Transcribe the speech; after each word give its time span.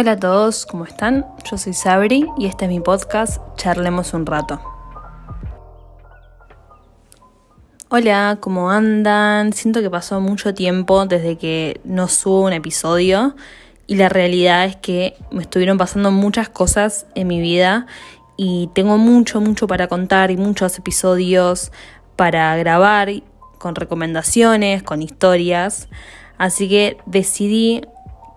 Hola 0.00 0.12
a 0.12 0.16
todos, 0.16 0.64
¿cómo 0.64 0.84
están? 0.84 1.26
Yo 1.50 1.58
soy 1.58 1.72
Sabri 1.72 2.24
y 2.38 2.46
este 2.46 2.66
es 2.66 2.70
mi 2.70 2.78
podcast 2.78 3.42
Charlemos 3.56 4.14
un 4.14 4.26
rato. 4.26 4.60
Hola, 7.88 8.38
¿cómo 8.40 8.70
andan? 8.70 9.52
Siento 9.52 9.80
que 9.80 9.90
pasó 9.90 10.20
mucho 10.20 10.54
tiempo 10.54 11.04
desde 11.06 11.36
que 11.36 11.80
no 11.82 12.06
subo 12.06 12.42
un 12.42 12.52
episodio 12.52 13.34
y 13.88 13.96
la 13.96 14.08
realidad 14.08 14.66
es 14.66 14.76
que 14.76 15.16
me 15.32 15.42
estuvieron 15.42 15.78
pasando 15.78 16.12
muchas 16.12 16.48
cosas 16.48 17.06
en 17.16 17.26
mi 17.26 17.40
vida 17.40 17.86
y 18.36 18.70
tengo 18.74 18.98
mucho, 18.98 19.40
mucho 19.40 19.66
para 19.66 19.88
contar 19.88 20.30
y 20.30 20.36
muchos 20.36 20.78
episodios 20.78 21.72
para 22.14 22.54
grabar 22.54 23.10
con 23.58 23.74
recomendaciones, 23.74 24.84
con 24.84 25.02
historias. 25.02 25.88
Así 26.36 26.68
que 26.68 26.98
decidí 27.04 27.82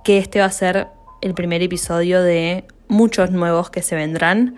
que 0.04 0.18
este 0.18 0.40
va 0.40 0.46
a 0.46 0.52
ser 0.52 0.88
el 1.22 1.34
primer 1.34 1.62
episodio 1.62 2.22
de 2.22 2.66
muchos 2.88 3.32
nuevos 3.32 3.70
que 3.70 3.82
se 3.82 3.96
vendrán. 3.96 4.58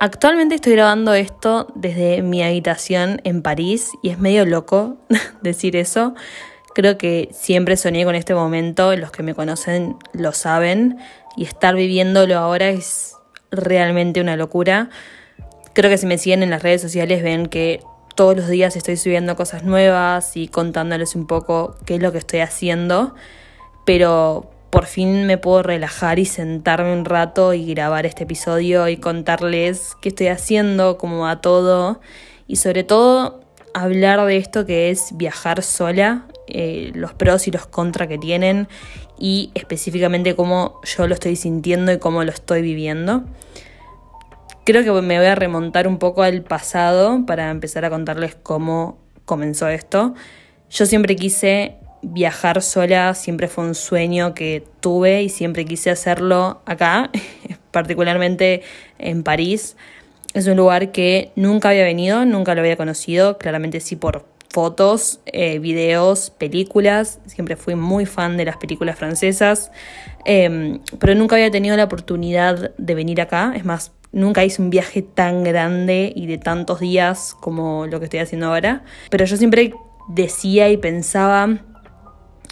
Actualmente 0.00 0.54
estoy 0.54 0.74
grabando 0.74 1.12
esto 1.14 1.66
desde 1.74 2.22
mi 2.22 2.42
habitación 2.42 3.20
en 3.24 3.42
París 3.42 3.90
y 4.02 4.10
es 4.10 4.18
medio 4.18 4.46
loco 4.46 4.98
decir 5.42 5.74
eso. 5.74 6.14
Creo 6.74 6.96
que 6.96 7.28
siempre 7.32 7.76
soñé 7.76 8.04
con 8.04 8.14
este 8.14 8.34
momento, 8.34 8.94
los 8.94 9.10
que 9.10 9.24
me 9.24 9.34
conocen 9.34 9.96
lo 10.12 10.32
saben, 10.32 10.98
y 11.36 11.44
estar 11.44 11.74
viviéndolo 11.74 12.38
ahora 12.38 12.68
es 12.68 13.16
realmente 13.50 14.20
una 14.20 14.36
locura. 14.36 14.90
Creo 15.72 15.90
que 15.90 15.98
si 15.98 16.06
me 16.06 16.18
siguen 16.18 16.42
en 16.42 16.50
las 16.50 16.62
redes 16.62 16.80
sociales 16.80 17.22
ven 17.22 17.46
que 17.46 17.80
todos 18.14 18.36
los 18.36 18.48
días 18.48 18.76
estoy 18.76 18.96
subiendo 18.96 19.36
cosas 19.36 19.64
nuevas 19.64 20.36
y 20.36 20.48
contándoles 20.48 21.14
un 21.14 21.26
poco 21.26 21.76
qué 21.86 21.96
es 21.96 22.02
lo 22.02 22.12
que 22.12 22.18
estoy 22.18 22.40
haciendo, 22.40 23.14
pero 23.84 24.50
por 24.70 24.86
fin 24.86 25.26
me 25.26 25.38
puedo 25.38 25.62
relajar 25.62 26.18
y 26.18 26.24
sentarme 26.24 26.92
un 26.92 27.04
rato 27.04 27.54
y 27.54 27.66
grabar 27.74 28.06
este 28.06 28.24
episodio 28.24 28.88
y 28.88 28.96
contarles 28.96 29.96
qué 30.00 30.10
estoy 30.10 30.28
haciendo, 30.28 30.98
cómo 30.98 31.20
va 31.20 31.40
todo 31.40 32.00
y 32.46 32.56
sobre 32.56 32.84
todo 32.84 33.40
hablar 33.74 34.24
de 34.26 34.36
esto 34.36 34.66
que 34.66 34.90
es 34.90 35.16
viajar 35.16 35.62
sola, 35.62 36.26
eh, 36.46 36.90
los 36.94 37.14
pros 37.14 37.48
y 37.48 37.50
los 37.50 37.66
contras 37.66 38.08
que 38.08 38.18
tienen 38.18 38.68
y 39.18 39.50
específicamente 39.54 40.34
cómo 40.34 40.80
yo 40.84 41.06
lo 41.06 41.14
estoy 41.14 41.36
sintiendo 41.36 41.92
y 41.92 41.98
cómo 41.98 42.24
lo 42.24 42.30
estoy 42.30 42.62
viviendo. 42.62 43.24
Creo 44.64 44.84
que 44.84 45.02
me 45.02 45.16
voy 45.16 45.26
a 45.26 45.34
remontar 45.34 45.88
un 45.88 45.98
poco 45.98 46.22
al 46.22 46.42
pasado 46.42 47.24
para 47.24 47.50
empezar 47.50 47.86
a 47.86 47.90
contarles 47.90 48.34
cómo 48.34 48.98
comenzó 49.24 49.68
esto. 49.68 50.14
Yo 50.70 50.84
siempre 50.84 51.16
quise 51.16 51.78
viajar 52.02 52.62
sola 52.62 53.14
siempre 53.14 53.48
fue 53.48 53.64
un 53.64 53.74
sueño 53.74 54.34
que 54.34 54.64
tuve 54.80 55.22
y 55.22 55.28
siempre 55.28 55.64
quise 55.64 55.90
hacerlo 55.90 56.60
acá, 56.66 57.10
particularmente 57.70 58.62
en 58.98 59.22
París. 59.22 59.76
Es 60.34 60.46
un 60.46 60.56
lugar 60.56 60.92
que 60.92 61.32
nunca 61.36 61.70
había 61.70 61.84
venido, 61.84 62.24
nunca 62.24 62.54
lo 62.54 62.60
había 62.60 62.76
conocido, 62.76 63.38
claramente 63.38 63.80
sí 63.80 63.96
por 63.96 64.26
fotos, 64.50 65.20
eh, 65.26 65.58
videos, 65.58 66.30
películas. 66.30 67.20
Siempre 67.26 67.56
fui 67.56 67.74
muy 67.74 68.06
fan 68.06 68.36
de 68.36 68.44
las 68.44 68.56
películas 68.56 68.98
francesas, 68.98 69.70
em, 70.24 70.80
pero 70.98 71.14
nunca 71.14 71.36
había 71.36 71.50
tenido 71.50 71.76
la 71.76 71.84
oportunidad 71.84 72.72
de 72.76 72.94
venir 72.94 73.20
acá. 73.20 73.52
Es 73.56 73.64
más, 73.64 73.92
nunca 74.12 74.44
hice 74.44 74.62
un 74.62 74.70
viaje 74.70 75.02
tan 75.02 75.44
grande 75.44 76.12
y 76.14 76.26
de 76.26 76.38
tantos 76.38 76.80
días 76.80 77.34
como 77.40 77.86
lo 77.86 77.98
que 77.98 78.04
estoy 78.04 78.20
haciendo 78.20 78.46
ahora. 78.46 78.82
Pero 79.10 79.24
yo 79.24 79.36
siempre 79.36 79.72
decía 80.08 80.70
y 80.70 80.76
pensaba 80.76 81.58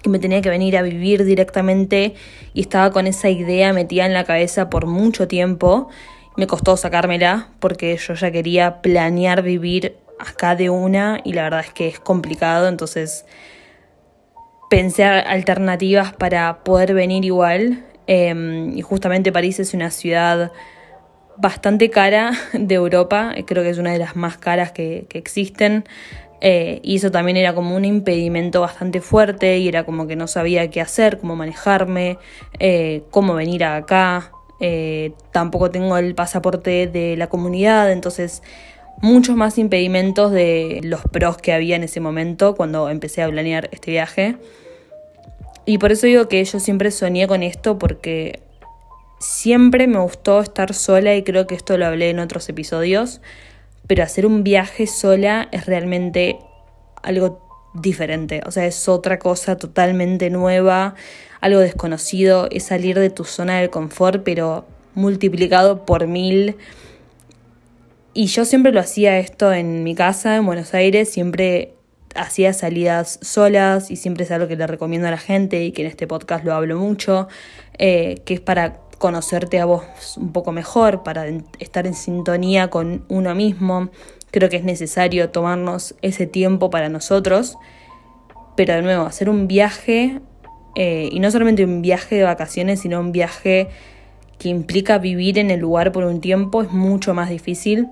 que 0.06 0.10
me 0.10 0.20
tenía 0.20 0.40
que 0.40 0.50
venir 0.50 0.76
a 0.76 0.82
vivir 0.82 1.24
directamente 1.24 2.14
y 2.54 2.60
estaba 2.60 2.92
con 2.92 3.08
esa 3.08 3.28
idea 3.28 3.72
metida 3.72 4.06
en 4.06 4.14
la 4.14 4.22
cabeza 4.22 4.70
por 4.70 4.86
mucho 4.86 5.26
tiempo. 5.26 5.88
Me 6.36 6.46
costó 6.46 6.76
sacármela 6.76 7.48
porque 7.58 7.96
yo 7.96 8.14
ya 8.14 8.30
quería 8.30 8.82
planear 8.82 9.42
vivir 9.42 9.96
acá 10.20 10.54
de 10.54 10.70
una 10.70 11.20
y 11.24 11.32
la 11.32 11.42
verdad 11.42 11.60
es 11.60 11.72
que 11.72 11.88
es 11.88 11.98
complicado, 11.98 12.68
entonces 12.68 13.26
pensé 14.70 15.02
alternativas 15.02 16.12
para 16.12 16.62
poder 16.62 16.94
venir 16.94 17.24
igual 17.24 17.84
em, 18.06 18.78
y 18.78 18.82
justamente 18.82 19.32
París 19.32 19.58
es 19.58 19.74
una 19.74 19.90
ciudad 19.90 20.52
bastante 21.36 21.90
cara 21.90 22.30
de 22.52 22.76
Europa, 22.76 23.34
creo 23.44 23.64
que 23.64 23.70
es 23.70 23.78
una 23.78 23.90
de 23.90 23.98
las 23.98 24.14
más 24.14 24.38
caras 24.38 24.70
que, 24.70 25.06
que 25.08 25.18
existen. 25.18 25.84
Eh, 26.40 26.80
y 26.82 26.96
eso 26.96 27.10
también 27.10 27.36
era 27.36 27.54
como 27.54 27.74
un 27.74 27.84
impedimento 27.84 28.60
bastante 28.60 29.00
fuerte 29.00 29.58
y 29.58 29.68
era 29.68 29.84
como 29.84 30.06
que 30.06 30.16
no 30.16 30.26
sabía 30.26 30.68
qué 30.70 30.80
hacer, 30.80 31.18
cómo 31.18 31.34
manejarme, 31.36 32.18
eh, 32.58 33.02
cómo 33.10 33.34
venir 33.34 33.64
acá. 33.64 34.32
Eh, 34.60 35.12
tampoco 35.32 35.70
tengo 35.70 35.96
el 35.98 36.14
pasaporte 36.14 36.86
de 36.86 37.16
la 37.16 37.28
comunidad, 37.28 37.90
entonces 37.92 38.42
muchos 39.02 39.36
más 39.36 39.58
impedimentos 39.58 40.32
de 40.32 40.80
los 40.82 41.02
pros 41.02 41.36
que 41.36 41.52
había 41.52 41.76
en 41.76 41.84
ese 41.84 42.00
momento 42.00 42.54
cuando 42.54 42.88
empecé 42.88 43.22
a 43.22 43.28
planear 43.28 43.68
este 43.72 43.90
viaje. 43.90 44.36
Y 45.64 45.78
por 45.78 45.92
eso 45.92 46.06
digo 46.06 46.28
que 46.28 46.44
yo 46.44 46.60
siempre 46.60 46.90
soñé 46.90 47.26
con 47.26 47.42
esto 47.42 47.78
porque 47.78 48.40
siempre 49.18 49.86
me 49.86 49.98
gustó 49.98 50.40
estar 50.40 50.74
sola 50.74 51.14
y 51.16 51.22
creo 51.22 51.46
que 51.46 51.54
esto 51.54 51.76
lo 51.76 51.86
hablé 51.86 52.10
en 52.10 52.20
otros 52.20 52.48
episodios 52.48 53.20
pero 53.86 54.02
hacer 54.02 54.26
un 54.26 54.42
viaje 54.44 54.86
sola 54.86 55.48
es 55.52 55.66
realmente 55.66 56.38
algo 57.02 57.46
diferente, 57.74 58.40
o 58.46 58.50
sea, 58.50 58.66
es 58.66 58.88
otra 58.88 59.18
cosa 59.18 59.56
totalmente 59.56 60.30
nueva, 60.30 60.94
algo 61.40 61.60
desconocido, 61.60 62.48
es 62.50 62.64
salir 62.64 62.98
de 62.98 63.10
tu 63.10 63.24
zona 63.24 63.60
de 63.60 63.68
confort, 63.70 64.22
pero 64.24 64.66
multiplicado 64.94 65.84
por 65.84 66.06
mil. 66.06 66.56
Y 68.14 68.26
yo 68.26 68.44
siempre 68.44 68.72
lo 68.72 68.80
hacía 68.80 69.18
esto 69.18 69.52
en 69.52 69.84
mi 69.84 69.94
casa, 69.94 70.36
en 70.36 70.46
Buenos 70.46 70.72
Aires, 70.72 71.10
siempre 71.10 71.74
hacía 72.14 72.54
salidas 72.54 73.18
solas 73.20 73.90
y 73.90 73.96
siempre 73.96 74.24
es 74.24 74.30
algo 74.30 74.48
que 74.48 74.56
le 74.56 74.66
recomiendo 74.66 75.06
a 75.06 75.10
la 75.10 75.18
gente 75.18 75.62
y 75.62 75.72
que 75.72 75.82
en 75.82 75.88
este 75.88 76.06
podcast 76.06 76.44
lo 76.44 76.54
hablo 76.54 76.78
mucho, 76.78 77.28
eh, 77.78 78.22
que 78.24 78.34
es 78.34 78.40
para 78.40 78.80
conocerte 78.98 79.60
a 79.60 79.64
vos 79.64 79.84
un 80.16 80.32
poco 80.32 80.52
mejor, 80.52 81.02
para 81.02 81.26
estar 81.58 81.86
en 81.86 81.94
sintonía 81.94 82.68
con 82.68 83.04
uno 83.08 83.34
mismo. 83.34 83.90
Creo 84.30 84.48
que 84.48 84.56
es 84.56 84.64
necesario 84.64 85.30
tomarnos 85.30 85.94
ese 86.02 86.26
tiempo 86.26 86.70
para 86.70 86.88
nosotros. 86.88 87.56
Pero 88.56 88.74
de 88.74 88.82
nuevo, 88.82 89.04
hacer 89.04 89.28
un 89.28 89.48
viaje, 89.48 90.20
eh, 90.74 91.08
y 91.12 91.20
no 91.20 91.30
solamente 91.30 91.64
un 91.64 91.82
viaje 91.82 92.16
de 92.16 92.22
vacaciones, 92.22 92.80
sino 92.80 93.00
un 93.00 93.12
viaje 93.12 93.68
que 94.38 94.48
implica 94.48 94.98
vivir 94.98 95.38
en 95.38 95.50
el 95.50 95.60
lugar 95.60 95.92
por 95.92 96.04
un 96.04 96.20
tiempo, 96.20 96.62
es 96.62 96.70
mucho 96.70 97.14
más 97.14 97.30
difícil. 97.30 97.88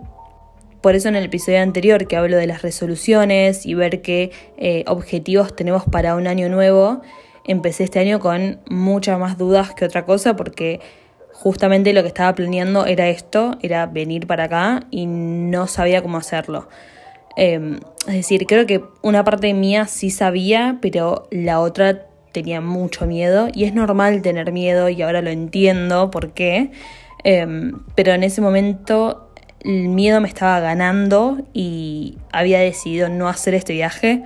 Por 0.81 0.95
eso 0.95 1.09
en 1.09 1.17
el 1.17 1.25
episodio 1.25 1.63
anterior 1.63 2.07
que 2.07 2.17
hablo 2.17 2.37
de 2.37 2.47
las 2.47 2.61
resoluciones 2.61 3.65
y 3.65 3.73
ver 3.73 4.03
qué 4.03 4.33
eh, 4.59 4.85
objetivos 4.87 5.57
tenemos 5.57 5.85
para 5.85 6.15
un 6.15 6.27
año 6.27 6.51
nuevo, 6.51 7.01
empecé 7.47 7.85
este 7.85 7.99
año 7.99 8.21
con 8.21 8.61
muchas 8.69 9.19
más 9.19 9.39
dudas 9.39 9.75
que 9.75 9.85
otra 9.85 10.05
cosa 10.05 10.37
porque 10.37 10.81
justamente 11.33 11.93
lo 11.93 12.03
que 12.03 12.09
estaba 12.09 12.35
planeando 12.35 12.87
era 12.87 13.09
esto, 13.09 13.57
era 13.61 13.87
venir 13.87 14.27
para 14.27 14.45
acá 14.45 14.87
y 14.91 15.07
no 15.07 15.67
sabía 15.67 16.03
cómo 16.03 16.19
hacerlo. 16.19 16.69
Em, 17.37 17.81
es 18.07 18.15
decir, 18.15 18.47
creo 18.47 18.67
que 18.67 18.83
una 19.03 19.25
parte 19.25 19.53
mía 19.53 19.87
sí 19.87 20.11
sabía, 20.11 20.79
pero 20.81 21.27
la 21.31 21.61
otra 21.61 22.07
tenía 22.33 22.61
mucho 22.61 23.07
miedo 23.07 23.49
y 23.53 23.65
es 23.65 23.75
normal 23.75 24.23
tener 24.23 24.53
miedo 24.53 24.89
y 24.89 25.03
ahora 25.03 25.23
lo 25.23 25.31
entiendo 25.31 26.11
por 26.11 26.33
qué. 26.33 26.71
Em, 27.25 27.81
pero 27.95 28.13
en 28.13 28.23
ese 28.23 28.41
momento 28.41 29.31
el 29.61 29.89
miedo 29.89 30.21
me 30.21 30.29
estaba 30.29 30.61
ganando 30.61 31.39
y 31.53 32.19
había 32.33 32.61
decidido 32.61 33.09
no 33.09 33.29
hacer 33.29 33.55
este 33.55 33.73
viaje 33.73 34.23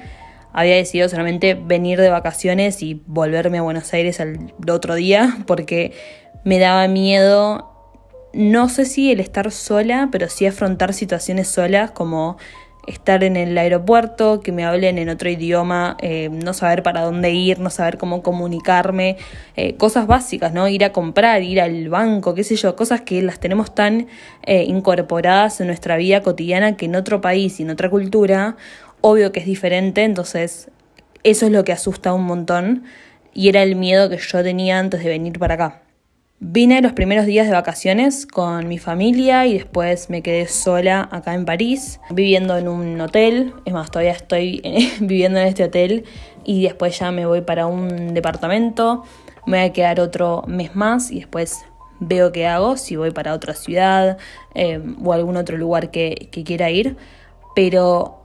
había 0.52 0.76
decidido 0.76 1.08
solamente 1.08 1.54
venir 1.54 2.00
de 2.00 2.10
vacaciones 2.10 2.82
y 2.82 3.02
volverme 3.06 3.58
a 3.58 3.62
Buenos 3.62 3.92
Aires 3.92 4.20
al 4.20 4.54
otro 4.70 4.94
día 4.94 5.38
porque 5.46 5.92
me 6.44 6.58
daba 6.58 6.88
miedo, 6.88 7.70
no 8.32 8.68
sé 8.68 8.84
si 8.84 9.12
el 9.12 9.20
estar 9.20 9.50
sola, 9.50 10.08
pero 10.12 10.28
sí 10.28 10.46
afrontar 10.46 10.94
situaciones 10.94 11.48
solas 11.48 11.90
como 11.90 12.36
estar 12.88 13.22
en 13.22 13.36
el 13.36 13.56
aeropuerto, 13.56 14.40
que 14.40 14.50
me 14.50 14.64
hablen 14.64 14.98
en 14.98 15.08
otro 15.08 15.28
idioma, 15.28 15.96
eh, 16.00 16.30
no 16.30 16.54
saber 16.54 16.82
para 16.82 17.02
dónde 17.02 17.30
ir, 17.30 17.58
no 17.58 17.70
saber 17.70 17.98
cómo 17.98 18.22
comunicarme, 18.22 19.18
eh, 19.56 19.76
cosas 19.76 20.06
básicas, 20.06 20.52
¿no? 20.52 20.68
Ir 20.68 20.84
a 20.84 20.92
comprar, 20.92 21.42
ir 21.42 21.60
al 21.60 21.88
banco, 21.88 22.34
qué 22.34 22.44
sé 22.44 22.56
yo, 22.56 22.76
cosas 22.76 23.02
que 23.02 23.22
las 23.22 23.40
tenemos 23.40 23.74
tan 23.74 24.06
eh, 24.44 24.64
incorporadas 24.64 25.60
en 25.60 25.66
nuestra 25.66 25.96
vida 25.96 26.22
cotidiana 26.22 26.76
que 26.76 26.86
en 26.86 26.96
otro 26.96 27.20
país 27.20 27.60
y 27.60 27.62
en 27.62 27.70
otra 27.70 27.90
cultura 27.90 28.56
obvio 29.00 29.32
que 29.32 29.40
es 29.40 29.46
diferente, 29.46 30.04
entonces 30.04 30.70
eso 31.24 31.46
es 31.46 31.52
lo 31.52 31.64
que 31.64 31.72
asusta 31.72 32.12
un 32.12 32.24
montón 32.24 32.84
y 33.34 33.48
era 33.48 33.62
el 33.62 33.76
miedo 33.76 34.08
que 34.08 34.18
yo 34.18 34.42
tenía 34.42 34.78
antes 34.78 35.02
de 35.02 35.08
venir 35.08 35.38
para 35.38 35.54
acá. 35.54 35.82
Vine 36.40 36.80
los 36.82 36.92
primeros 36.92 37.26
días 37.26 37.48
de 37.48 37.52
vacaciones 37.52 38.24
con 38.24 38.68
mi 38.68 38.78
familia 38.78 39.46
y 39.46 39.54
después 39.54 40.08
me 40.08 40.22
quedé 40.22 40.46
sola 40.46 41.08
acá 41.10 41.34
en 41.34 41.44
París, 41.44 42.00
viviendo 42.10 42.56
en 42.56 42.68
un 42.68 43.00
hotel. 43.00 43.54
Es 43.64 43.72
más, 43.72 43.90
todavía 43.90 44.12
estoy 44.12 44.62
viviendo 45.00 45.40
en 45.40 45.48
este 45.48 45.64
hotel 45.64 46.04
y 46.44 46.62
después 46.62 46.96
ya 46.96 47.10
me 47.10 47.26
voy 47.26 47.40
para 47.40 47.66
un 47.66 48.14
departamento. 48.14 49.02
me 49.46 49.58
voy 49.58 49.66
a 49.66 49.72
quedar 49.72 49.98
otro 49.98 50.44
mes 50.46 50.76
más 50.76 51.10
y 51.10 51.16
después 51.18 51.64
veo 51.98 52.30
qué 52.30 52.46
hago, 52.46 52.76
si 52.76 52.94
voy 52.94 53.10
para 53.10 53.34
otra 53.34 53.54
ciudad 53.54 54.18
eh, 54.54 54.80
o 55.02 55.12
algún 55.12 55.36
otro 55.36 55.56
lugar 55.58 55.90
que, 55.90 56.28
que 56.30 56.44
quiera 56.44 56.70
ir. 56.70 56.96
Pero 57.56 58.17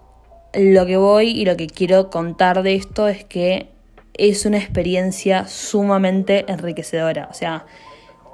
lo 0.53 0.85
que 0.85 0.97
voy 0.97 1.29
y 1.29 1.45
lo 1.45 1.57
que 1.57 1.67
quiero 1.67 2.09
contar 2.09 2.63
de 2.63 2.75
esto 2.75 3.07
es 3.07 3.23
que 3.23 3.69
es 4.13 4.45
una 4.45 4.57
experiencia 4.57 5.47
sumamente 5.47 6.45
enriquecedora. 6.47 7.27
O 7.31 7.33
sea, 7.33 7.65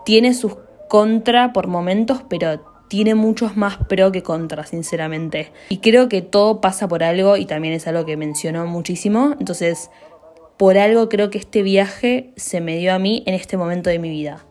tiene 0.05 0.33
sus 0.33 0.55
contra 0.89 1.53
por 1.53 1.67
momentos, 1.67 2.21
pero 2.29 2.59
tiene 2.89 3.15
muchos 3.15 3.55
más 3.55 3.77
pro 3.87 4.11
que 4.11 4.23
contra, 4.23 4.65
sinceramente. 4.65 5.51
Y 5.69 5.77
creo 5.77 6.09
que 6.09 6.21
todo 6.21 6.59
pasa 6.59 6.87
por 6.87 7.03
algo 7.03 7.37
y 7.37 7.45
también 7.45 7.73
es 7.73 7.87
algo 7.87 8.05
que 8.05 8.17
mencionó 8.17 8.65
muchísimo. 8.65 9.35
Entonces, 9.39 9.91
por 10.57 10.77
algo 10.77 11.07
creo 11.07 11.29
que 11.29 11.37
este 11.37 11.61
viaje 11.61 12.31
se 12.35 12.59
me 12.59 12.77
dio 12.77 12.93
a 12.93 12.99
mí 12.99 13.23
en 13.25 13.35
este 13.35 13.55
momento 13.55 13.89
de 13.89 13.99
mi 13.99 14.09
vida. 14.09 14.43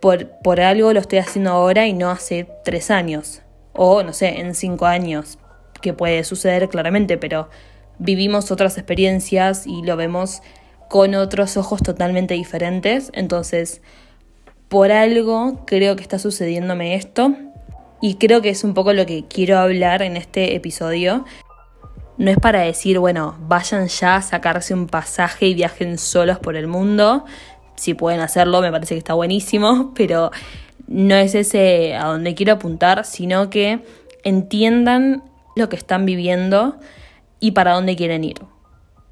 Por, 0.00 0.28
por 0.42 0.60
algo 0.60 0.92
lo 0.92 1.00
estoy 1.00 1.18
haciendo 1.18 1.50
ahora 1.50 1.86
y 1.86 1.92
no 1.92 2.10
hace 2.10 2.48
tres 2.64 2.90
años. 2.90 3.42
O, 3.74 4.02
no 4.02 4.12
sé, 4.12 4.40
en 4.40 4.54
cinco 4.54 4.86
años, 4.86 5.38
que 5.84 5.92
puede 5.92 6.24
suceder 6.24 6.68
claramente, 6.68 7.18
pero 7.18 7.50
vivimos 7.98 8.50
otras 8.50 8.78
experiencias 8.78 9.66
y 9.66 9.82
lo 9.82 9.96
vemos 9.96 10.40
con 10.88 11.14
otros 11.14 11.56
ojos 11.56 11.82
totalmente 11.82 12.34
diferentes. 12.34 13.10
Entonces, 13.12 13.82
por 14.68 14.90
algo 14.90 15.64
creo 15.66 15.94
que 15.94 16.02
está 16.02 16.18
sucediéndome 16.18 16.94
esto 16.94 17.34
y 18.00 18.14
creo 18.14 18.40
que 18.42 18.48
es 18.48 18.64
un 18.64 18.72
poco 18.74 18.92
lo 18.94 19.04
que 19.04 19.24
quiero 19.28 19.58
hablar 19.58 20.02
en 20.02 20.16
este 20.16 20.56
episodio. 20.56 21.24
No 22.16 22.30
es 22.30 22.38
para 22.38 22.60
decir, 22.60 22.98
bueno, 22.98 23.36
vayan 23.40 23.88
ya 23.88 24.16
a 24.16 24.22
sacarse 24.22 24.72
un 24.72 24.86
pasaje 24.86 25.46
y 25.46 25.54
viajen 25.54 25.98
solos 25.98 26.38
por 26.38 26.56
el 26.56 26.66
mundo. 26.66 27.24
Si 27.76 27.92
pueden 27.92 28.20
hacerlo, 28.20 28.62
me 28.62 28.70
parece 28.70 28.94
que 28.94 29.00
está 29.00 29.14
buenísimo, 29.14 29.92
pero 29.96 30.30
no 30.86 31.14
es 31.14 31.34
ese 31.34 31.94
a 31.94 32.06
donde 32.06 32.34
quiero 32.34 32.54
apuntar, 32.54 33.04
sino 33.04 33.50
que 33.50 33.84
entiendan 34.22 35.22
lo 35.54 35.68
que 35.68 35.76
están 35.76 36.06
viviendo 36.06 36.76
y 37.40 37.52
para 37.52 37.72
dónde 37.72 37.96
quieren 37.96 38.24
ir. 38.24 38.40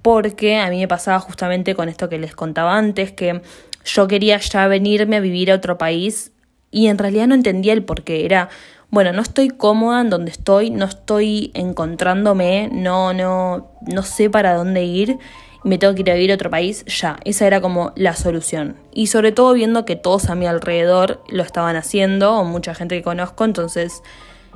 Porque 0.03 0.59
a 0.59 0.69
mí 0.69 0.79
me 0.79 0.89
pasaba 0.89 1.21
justamente 1.21 1.75
con 1.75 1.89
esto 1.89 2.09
que 2.09 2.19
les 2.19 2.35
contaba 2.35 2.77
antes, 2.77 3.13
que 3.13 3.43
yo 3.85 4.09
quería 4.09 4.39
ya 4.39 4.67
venirme 4.67 5.17
a 5.17 5.21
vivir 5.21 5.51
a 5.53 5.57
otro 5.57 5.79
país 5.79 6.33
y 6.71 6.89
en 6.89 6.99
realidad 6.99 7.27
no 7.27 7.35
entendía 7.35 7.73
el 7.73 7.85
por 7.85 8.03
qué. 8.03 8.25
Era, 8.25 8.49
bueno, 8.91 9.13
no 9.13 9.23
estoy 9.23 9.49
cómoda 9.49 10.01
en 10.01 10.11
donde 10.11 10.31
estoy, 10.31 10.71
no 10.71 10.87
estoy 10.87 11.53
encontrándome, 11.55 12.69
no, 12.73 13.13
no, 13.13 13.71
no 13.83 14.03
sé 14.03 14.31
para 14.31 14.55
dónde 14.55 14.85
ir 14.85 15.19
me 15.65 15.79
tengo 15.79 15.95
que 15.95 16.01
ir 16.01 16.11
a 16.11 16.15
vivir 16.15 16.33
a 16.33 16.35
otro 16.35 16.51
país 16.51 16.85
ya. 16.87 17.19
Esa 17.25 17.47
era 17.47 17.61
como 17.61 17.93
la 17.97 18.15
solución. 18.15 18.77
Y 18.93 19.09
sobre 19.09 19.33
todo 19.33 19.53
viendo 19.53 19.85
que 19.85 19.97
todos 19.97 20.29
a 20.29 20.35
mi 20.35 20.47
alrededor 20.47 21.23
lo 21.29 21.43
estaban 21.43 21.77
haciendo, 21.77 22.37
o 22.37 22.45
mucha 22.45 22.75
gente 22.75 22.97
que 22.97 23.03
conozco, 23.03 23.45
entonces 23.45 24.03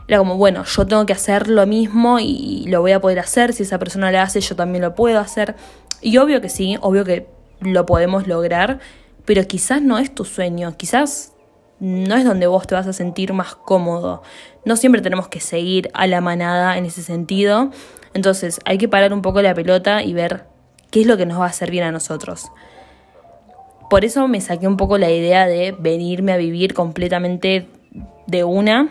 era 0.09 0.19
como, 0.19 0.37
bueno, 0.37 0.65
yo 0.65 0.87
tengo 0.87 1.05
que 1.05 1.13
hacer 1.13 1.49
lo 1.49 1.67
mismo 1.67 2.19
y 2.21 2.65
lo 2.69 2.81
voy 2.81 2.93
a 2.93 3.01
poder 3.01 3.19
hacer, 3.19 3.53
si 3.53 3.65
esa 3.65 3.79
persona 3.79 4.13
lo 4.13 4.21
hace, 4.21 4.41
yo 4.41 4.55
también 4.55 4.83
lo 4.83 4.95
puedo 4.95 5.19
hacer. 5.19 5.57
Y 6.01 6.19
obvio 6.19 6.41
que 6.41 6.49
sí, 6.49 6.77
obvio 6.81 7.05
que 7.05 7.27
lo 7.61 7.87
podemos 7.87 8.27
lograr, 8.27 8.79
pero 9.25 9.45
quizás 9.47 9.83
no 9.83 9.99
es 9.99 10.15
tu 10.15 10.25
sueño, 10.25 10.77
quizás 10.77 11.33
no 11.81 12.17
es 12.17 12.25
donde 12.25 12.47
vos 12.47 12.67
te 12.67 12.75
vas 12.75 12.87
a 12.87 12.93
sentir 12.93 13.33
más 13.33 13.55
cómodo. 13.55 14.23
No 14.65 14.77
siempre 14.77 15.03
tenemos 15.03 15.29
que 15.29 15.41
seguir 15.41 15.91
a 15.93 16.07
la 16.07 16.21
manada 16.21 16.79
en 16.79 16.87
ese 16.87 17.03
sentido. 17.03 17.71
Entonces 18.15 18.61
hay 18.65 18.79
que 18.79 18.89
parar 18.89 19.13
un 19.13 19.23
poco 19.23 19.43
la 19.43 19.55
pelota 19.55 20.03
y 20.03 20.15
ver 20.15 20.45
qué 20.91 21.01
es 21.01 21.07
lo 21.07 21.17
que 21.17 21.27
nos 21.27 21.41
va 21.41 21.45
a 21.45 21.49
hacer 21.49 21.71
bien 21.71 21.85
a 21.85 21.93
nosotros. 21.93 22.51
Por 23.91 24.05
eso 24.05 24.27
me 24.27 24.41
saqué 24.41 24.67
un 24.67 24.77
poco 24.77 24.99
la 24.99 25.11
idea 25.11 25.47
de 25.47 25.73
venirme 25.79 26.33
a 26.33 26.37
vivir 26.37 26.75
completamente 26.75 27.69
de 28.27 28.45
una 28.45 28.89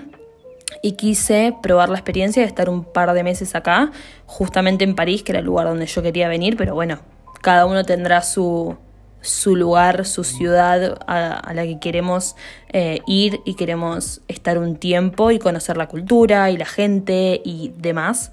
y 0.82 0.94
quise 0.94 1.56
probar 1.62 1.90
la 1.90 1.96
experiencia 1.96 2.42
de 2.42 2.48
estar 2.48 2.70
un 2.70 2.84
par 2.84 3.14
de 3.14 3.24
meses 3.24 3.56
acá, 3.56 3.92
justamente 4.26 4.84
en 4.84 4.96
París, 4.96 5.24
que 5.24 5.32
era 5.32 5.40
el 5.40 5.46
lugar 5.46 5.68
donde 5.68 5.86
yo 5.86 6.02
quería 6.02 6.28
venir, 6.28 6.58
pero 6.58 6.74
bueno, 6.74 7.00
cada 7.42 7.66
uno 7.66 7.84
tendrá 7.84 8.22
su, 8.22 8.78
su 9.22 9.56
lugar, 9.56 10.06
su 10.06 10.24
ciudad 10.24 10.98
a, 11.08 11.54
la 11.54 11.64
que 11.64 11.80
queremos 11.80 12.36
eh, 12.70 13.00
ir 13.08 13.42
y 13.46 13.56
queremos 13.56 14.22
estar 14.28 14.58
un 14.58 14.78
tiempo 14.78 15.32
y 15.32 15.40
conocer 15.40 15.78
la 15.78 15.88
cultura 15.88 16.50
y 16.52 16.58
la 16.58 16.66
gente 16.66 17.42
y 17.44 17.74
demás. 17.78 18.32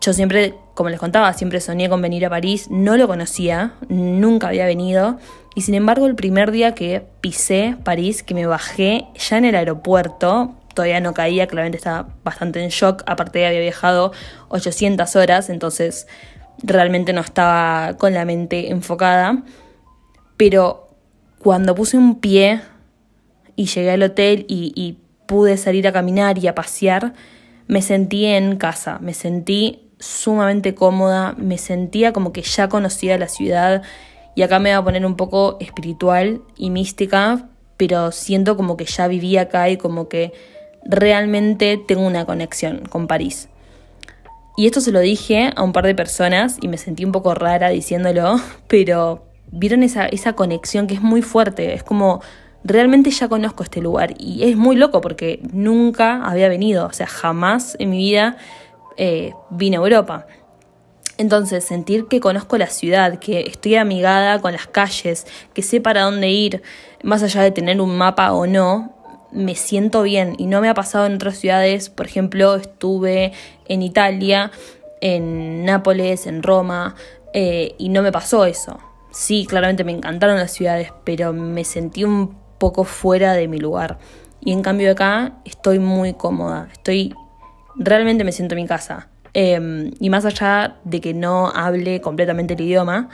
Yo 0.00 0.12
siempre, 0.12 0.54
como 0.74 0.90
les 0.90 0.98
contaba, 0.98 1.32
siempre 1.32 1.60
soñé 1.60 1.88
con 1.88 2.02
venir 2.02 2.26
a 2.26 2.30
París, 2.30 2.68
no 2.70 2.96
lo 2.96 3.06
conocía, 3.06 3.74
nunca 3.88 4.48
había 4.48 4.66
venido 4.66 5.18
y 5.54 5.62
sin 5.62 5.74
embargo 5.74 6.06
el 6.06 6.14
primer 6.14 6.50
día 6.50 6.74
que 6.74 7.04
pisé 7.20 7.76
París, 7.84 8.22
que 8.22 8.34
me 8.34 8.46
bajé 8.46 9.06
ya 9.16 9.38
en 9.38 9.44
el 9.44 9.54
aeropuerto, 9.54 10.54
todavía 10.74 11.00
no 11.00 11.14
caía, 11.14 11.46
claramente 11.46 11.78
estaba 11.78 12.08
bastante 12.24 12.62
en 12.62 12.70
shock, 12.70 13.02
aparte 13.06 13.46
había 13.46 13.60
viajado 13.60 14.12
800 14.48 15.16
horas, 15.16 15.50
entonces 15.50 16.06
realmente 16.62 17.12
no 17.12 17.20
estaba 17.20 17.96
con 17.98 18.14
la 18.14 18.24
mente 18.24 18.70
enfocada. 18.70 19.42
Pero 20.36 20.88
cuando 21.38 21.74
puse 21.74 21.96
un 21.96 22.20
pie 22.20 22.60
y 23.56 23.66
llegué 23.66 23.90
al 23.90 24.02
hotel 24.02 24.46
y, 24.48 24.98
pude 25.26 25.56
salir 25.56 25.88
a 25.88 25.92
caminar 25.92 26.36
y 26.36 26.46
a 26.46 26.54
pasear, 26.54 27.14
me 27.66 27.80
sentí 27.80 28.26
en 28.26 28.56
casa, 28.56 28.98
me 29.00 29.14
sentí 29.14 29.88
sumamente 29.98 30.74
cómoda, 30.74 31.34
me 31.38 31.56
sentía 31.56 32.12
como 32.12 32.34
que 32.34 32.42
ya 32.42 32.68
conocía 32.68 33.16
la 33.16 33.28
ciudad. 33.28 33.82
Y 34.34 34.42
acá 34.42 34.58
me 34.58 34.70
voy 34.70 34.78
a 34.78 34.84
poner 34.84 35.06
un 35.06 35.16
poco 35.16 35.56
espiritual 35.58 36.42
y 36.56 36.68
mística, 36.68 37.48
pero 37.78 38.12
siento 38.12 38.58
como 38.58 38.76
que 38.76 38.84
ya 38.84 39.06
vivía 39.06 39.42
acá 39.42 39.70
y 39.70 39.78
como 39.78 40.08
que 40.08 40.32
realmente 40.84 41.82
tengo 41.86 42.06
una 42.06 42.24
conexión 42.24 42.82
con 42.88 43.06
París. 43.06 43.48
Y 44.56 44.66
esto 44.66 44.80
se 44.80 44.92
lo 44.92 45.00
dije 45.00 45.52
a 45.56 45.62
un 45.62 45.72
par 45.72 45.86
de 45.86 45.94
personas 45.94 46.58
y 46.60 46.68
me 46.68 46.76
sentí 46.76 47.04
un 47.04 47.12
poco 47.12 47.34
rara 47.34 47.70
diciéndolo, 47.70 48.40
pero 48.68 49.24
vieron 49.50 49.82
esa, 49.82 50.06
esa 50.06 50.34
conexión 50.34 50.86
que 50.86 50.94
es 50.94 51.02
muy 51.02 51.22
fuerte, 51.22 51.74
es 51.74 51.82
como 51.82 52.20
realmente 52.64 53.10
ya 53.10 53.28
conozco 53.28 53.62
este 53.62 53.80
lugar 53.80 54.14
y 54.18 54.44
es 54.44 54.56
muy 54.56 54.76
loco 54.76 55.00
porque 55.00 55.40
nunca 55.52 56.24
había 56.24 56.48
venido, 56.48 56.86
o 56.86 56.92
sea, 56.92 57.06
jamás 57.06 57.76
en 57.78 57.90
mi 57.90 57.98
vida 57.98 58.36
eh, 58.96 59.32
vine 59.50 59.76
a 59.76 59.80
Europa. 59.80 60.26
Entonces, 61.18 61.64
sentir 61.64 62.06
que 62.06 62.20
conozco 62.20 62.56
la 62.56 62.66
ciudad, 62.66 63.18
que 63.18 63.42
estoy 63.42 63.76
amigada 63.76 64.40
con 64.40 64.52
las 64.52 64.66
calles, 64.66 65.26
que 65.52 65.62
sé 65.62 65.80
para 65.80 66.02
dónde 66.02 66.30
ir, 66.30 66.62
más 67.02 67.22
allá 67.22 67.42
de 67.42 67.50
tener 67.50 67.80
un 67.80 67.96
mapa 67.96 68.32
o 68.32 68.46
no, 68.46 68.94
me 69.32 69.54
siento 69.54 70.02
bien 70.02 70.34
y 70.38 70.46
no 70.46 70.60
me 70.60 70.68
ha 70.68 70.74
pasado 70.74 71.06
en 71.06 71.14
otras 71.14 71.38
ciudades. 71.38 71.90
Por 71.90 72.06
ejemplo, 72.06 72.56
estuve 72.56 73.32
en 73.66 73.82
Italia, 73.82 74.50
en 75.00 75.64
Nápoles, 75.64 76.26
en 76.26 76.42
Roma, 76.42 76.94
eh, 77.34 77.74
y 77.78 77.88
no 77.88 78.02
me 78.02 78.12
pasó 78.12 78.44
eso 78.44 78.78
sí, 79.12 79.46
claramente 79.46 79.84
me 79.84 79.92
encantaron 79.92 80.38
las 80.38 80.50
ciudades, 80.50 80.92
pero 81.04 81.32
me 81.32 81.64
sentí 81.64 82.02
un 82.02 82.36
poco 82.58 82.84
fuera 82.84 83.34
de 83.34 83.46
mi 83.46 83.58
lugar. 83.58 83.98
Y 84.40 84.52
en 84.52 84.62
cambio 84.62 84.90
acá 84.90 85.34
estoy 85.44 85.78
muy 85.78 86.14
cómoda, 86.14 86.68
estoy, 86.72 87.14
realmente 87.76 88.24
me 88.24 88.32
siento 88.32 88.54
en 88.54 88.62
mi 88.62 88.66
casa. 88.66 89.08
Em, 89.34 89.92
y 90.00 90.10
más 90.10 90.24
allá 90.24 90.76
de 90.84 91.00
que 91.00 91.14
no 91.14 91.48
hable 91.48 92.00
completamente 92.00 92.54
el 92.54 92.60
idioma, 92.62 93.08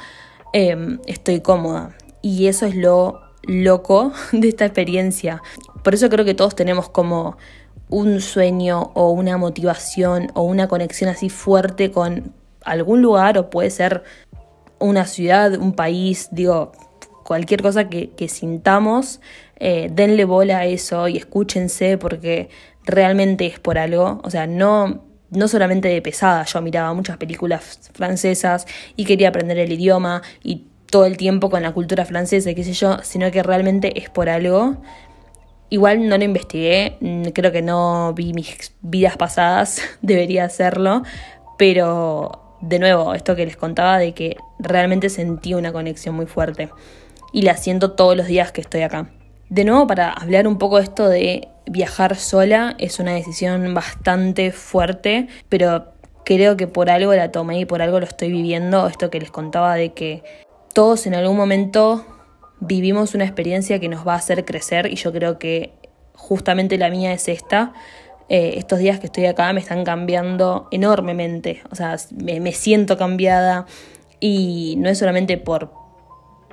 em, 0.53 0.99
estoy 1.07 1.41
cómoda. 1.41 1.91
Y 2.23 2.47
eso 2.47 2.67
es 2.67 2.75
lo 2.75 3.21
loco 3.49 4.13
de 4.33 4.49
esta 4.49 4.67
experiencia. 4.67 5.43
Por 5.83 5.95
eso 5.95 6.09
creo 6.09 6.25
que 6.25 6.35
todos 6.35 6.55
tenemos 6.55 6.89
como 6.89 7.37
un 7.89 8.21
sueño 8.21 8.93
o 8.95 9.11
una 9.11 9.37
motivación 9.39 10.31
o 10.35 10.43
una 10.43 10.69
conexión 10.69 11.11
así 11.11 11.31
fuerte 11.31 11.91
con 11.91 12.35
algún 12.65 13.03
lugar 13.03 13.39
o 13.39 13.51
puede 13.51 13.71
ser 13.71 14.05
una 14.79 15.07
ciudad, 15.07 15.55
un 15.59 15.73
país, 15.73 16.29
digo, 16.31 16.73
cualquier 17.25 17.63
cosa 17.63 17.89
que, 17.89 18.29
sintamos, 18.29 19.21
eh, 19.57 19.89
denle 19.91 20.25
bola 20.25 20.59
a 20.59 20.65
eso 20.67 21.09
y 21.09 21.17
escúchense 21.17 21.99
porque 21.99 22.49
realmente 22.85 23.47
es 23.47 23.59
por 23.59 23.79
algo. 23.79 24.21
O 24.23 24.31
sea, 24.31 24.47
no, 24.47 25.05
no 25.31 25.49
solamente 25.49 25.89
de 25.89 26.01
pesada, 26.01 26.45
yo 26.45 26.63
miraba 26.63 26.93
muchas 26.95 27.17
películas 27.17 27.91
francesas 27.93 28.67
y 28.97 29.05
quería 29.05 29.29
aprender 29.29 29.59
el 29.59 29.73
idioma 29.73 30.23
y 30.43 30.68
todo 30.91 31.07
el 31.07 31.17
tiempo 31.17 31.51
con 31.51 31.63
la 31.63 31.73
cultura 31.73 32.05
francesa, 32.05 32.55
qué 32.55 32.65
sé 32.65 32.73
yo, 32.73 32.99
sino 33.03 33.31
que 33.31 33.43
realmente 33.43 34.01
es 34.01 34.11
por 34.11 34.29
algo. 34.29 34.77
Igual 35.71 36.09
no 36.09 36.17
lo 36.17 36.25
investigué, 36.25 36.97
mm, 37.01 37.25
creo 37.35 37.53
que 37.53 37.63
no 37.63 38.15
vi 38.15 38.33
mis 38.33 38.73
vidas 38.81 39.17
pasadas, 39.17 39.83
debería 40.03 40.45
hacerlo, 40.45 41.03
pero 41.59 42.57
de 42.61 42.79
nuevo, 42.79 43.15
esto 43.15 43.37
que 43.37 43.45
les 43.45 43.57
contaba 43.57 43.99
de 43.99 44.13
que 44.13 44.37
realmente 44.59 45.11
sentí 45.11 45.55
una 45.55 45.73
conexión 45.73 46.15
muy 46.15 46.27
fuerte 46.27 46.71
y 47.33 47.43
la 47.43 47.57
siento 47.57 47.93
todos 47.93 48.17
los 48.17 48.27
días 48.27 48.53
que 48.53 48.61
estoy 48.61 48.83
acá. 48.83 49.11
De 49.49 49.65
nuevo, 49.65 49.87
para 49.87 50.11
hablar 50.11 50.47
un 50.47 50.59
poco 50.59 50.77
de 50.77 50.85
esto 50.85 51.09
de 51.09 51.49
viajar 51.67 52.17
sola, 52.17 52.75
es 52.79 52.99
una 52.99 53.13
decisión 53.13 53.73
bastante 53.75 54.53
fuerte, 54.53 55.29
pero 55.49 55.93
creo 56.25 56.57
que 56.57 56.67
por 56.67 56.91
algo 56.91 57.15
la 57.15 57.31
tomé 57.31 57.61
y 57.61 57.65
por 57.65 57.81
algo 57.81 58.01
lo 58.01 58.07
estoy 58.07 58.31
viviendo. 58.31 58.87
Esto 58.87 59.11
que 59.11 59.21
les 59.21 59.31
contaba 59.31 59.75
de 59.75 59.93
que 59.95 60.23
todos 60.79 61.09
en 61.09 61.17
algún 61.17 61.37
momento 61.37 62.07
vivimos 62.61 63.17
una 63.17 63.25
experiencia 63.25 63.81
que 63.81 63.89
nos 63.89 64.07
va 64.07 64.13
a 64.13 64.19
hacer 64.19 64.45
crecer 64.45 64.87
y 64.87 64.95
yo 64.95 65.13
creo 65.13 65.37
que 65.37 65.73
justamente 66.15 66.79
la 66.79 66.89
mía 66.89 67.13
es 67.13 67.27
esta. 67.27 67.73
Eh, 68.29 68.53
estos 68.59 68.79
días 68.79 69.01
que 69.01 69.07
estoy 69.07 69.27
acá 69.27 69.53
me 69.53 69.59
están 69.59 69.83
cambiando 69.83 70.69
enormemente, 70.71 71.65
o 71.73 71.75
sea, 71.75 71.97
me, 72.15 72.53
siento 72.53 72.97
cambiada 72.97 73.67
y 74.21 74.77
no 74.79 74.89
es 74.89 74.99
solamente 74.99 75.37
por, 75.37 75.73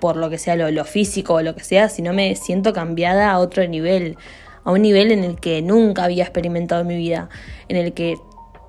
por 0.02 0.16
lo 0.16 0.32
que 0.32 0.40
sea 0.40 0.56
lo, 0.56 0.72
lo 0.72 0.86
físico 0.86 1.36
o 1.36 1.44
lo 1.44 1.54
que 1.54 1.64
sea, 1.64 1.88
sino 1.88 2.12
me 2.12 2.36
siento 2.36 2.74
cambiada 2.74 3.30
a 3.30 3.38
otro 3.38 3.68
nivel, 3.68 4.18
a 4.64 4.72
un 4.72 4.82
nivel 4.82 5.12
en 5.12 5.24
el 5.24 5.40
que 5.40 5.62
nunca 5.62 6.04
había 6.04 6.24
experimentado 6.24 6.82
en 6.82 6.88
mi 6.88 6.98
vida, 6.98 7.30
en 7.68 7.78
el 7.78 7.94
que 7.94 8.16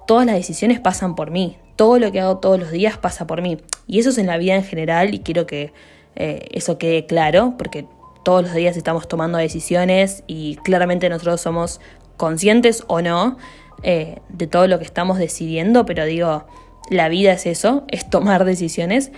todas 0.07 0.27
las 0.27 0.35
decisiones 0.35 0.81
pasan 0.81 1.15
por 1.15 1.31
mí, 1.31 1.57
todo 1.77 1.99
lo 1.99 2.13
que 2.13 2.21
hago 2.21 2.41
todos 2.41 2.61
los 2.61 2.71
días 2.71 2.99
pasa 2.99 3.27
por 3.27 3.41
mí. 3.41 3.57
Y 3.87 4.01
eso 4.01 4.11
es 4.11 4.19
en 4.19 4.27
la 4.27 4.39
vida 4.39 4.55
en 4.55 4.65
general 4.65 5.15
y 5.15 5.21
quiero 5.21 5.47
que 5.47 5.73
eh, 6.17 6.49
eso 6.53 6.79
quede 6.79 7.07
claro, 7.07 7.55
porque 7.57 7.87
todos 8.25 8.43
los 8.43 8.55
días 8.55 8.77
estamos 8.77 9.07
tomando 9.07 9.39
decisiones 9.39 10.25
y 10.27 10.57
claramente 10.57 11.09
nosotros 11.09 11.41
somos 11.41 11.81
conscientes 12.17 12.83
o 12.89 13.01
no 13.01 13.37
eh, 13.83 14.21
de 14.31 14.47
todo 14.47 14.67
lo 14.67 14.79
que 14.79 14.85
estamos 14.85 15.19
decidiendo, 15.19 15.85
pero 15.87 16.05
digo, 16.07 16.47
la 16.91 17.09
vida 17.09 17.33
es 17.33 17.47
eso, 17.47 17.85
es 17.89 18.09
tomar 18.11 18.45
decisiones, 18.45 19.13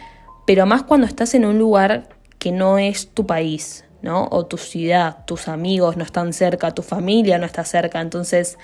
pero 0.47 0.67
más 0.67 0.83
cuando 0.83 1.07
estás 1.07 1.35
en 1.35 1.45
un 1.45 1.59
lugar 1.59 2.09
que 2.39 2.53
no 2.53 2.79
es 2.79 3.09
tu 3.09 3.27
país, 3.27 3.85
¿no? 4.03 4.29
O 4.31 4.47
tu 4.47 4.59
ciudad, 4.59 5.25
tus 5.27 5.49
amigos 5.49 5.97
no 5.97 6.05
están 6.05 6.33
cerca, 6.33 6.73
tu 6.73 6.83
familia 6.83 7.39
no 7.39 7.47
está 7.47 7.65
cerca, 7.65 8.01
entonces 8.01 8.59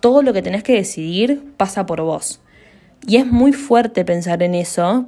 todo 0.00 0.22
lo 0.22 0.32
que 0.32 0.42
tenés 0.42 0.62
que 0.62 0.74
decidir 0.74 1.52
pasa 1.56 1.86
por 1.86 2.02
vos. 2.02 2.40
Y 3.06 3.16
es 3.16 3.26
muy 3.26 3.52
fuerte 3.52 4.04
pensar 4.04 4.42
en 4.42 4.54
eso, 4.54 5.06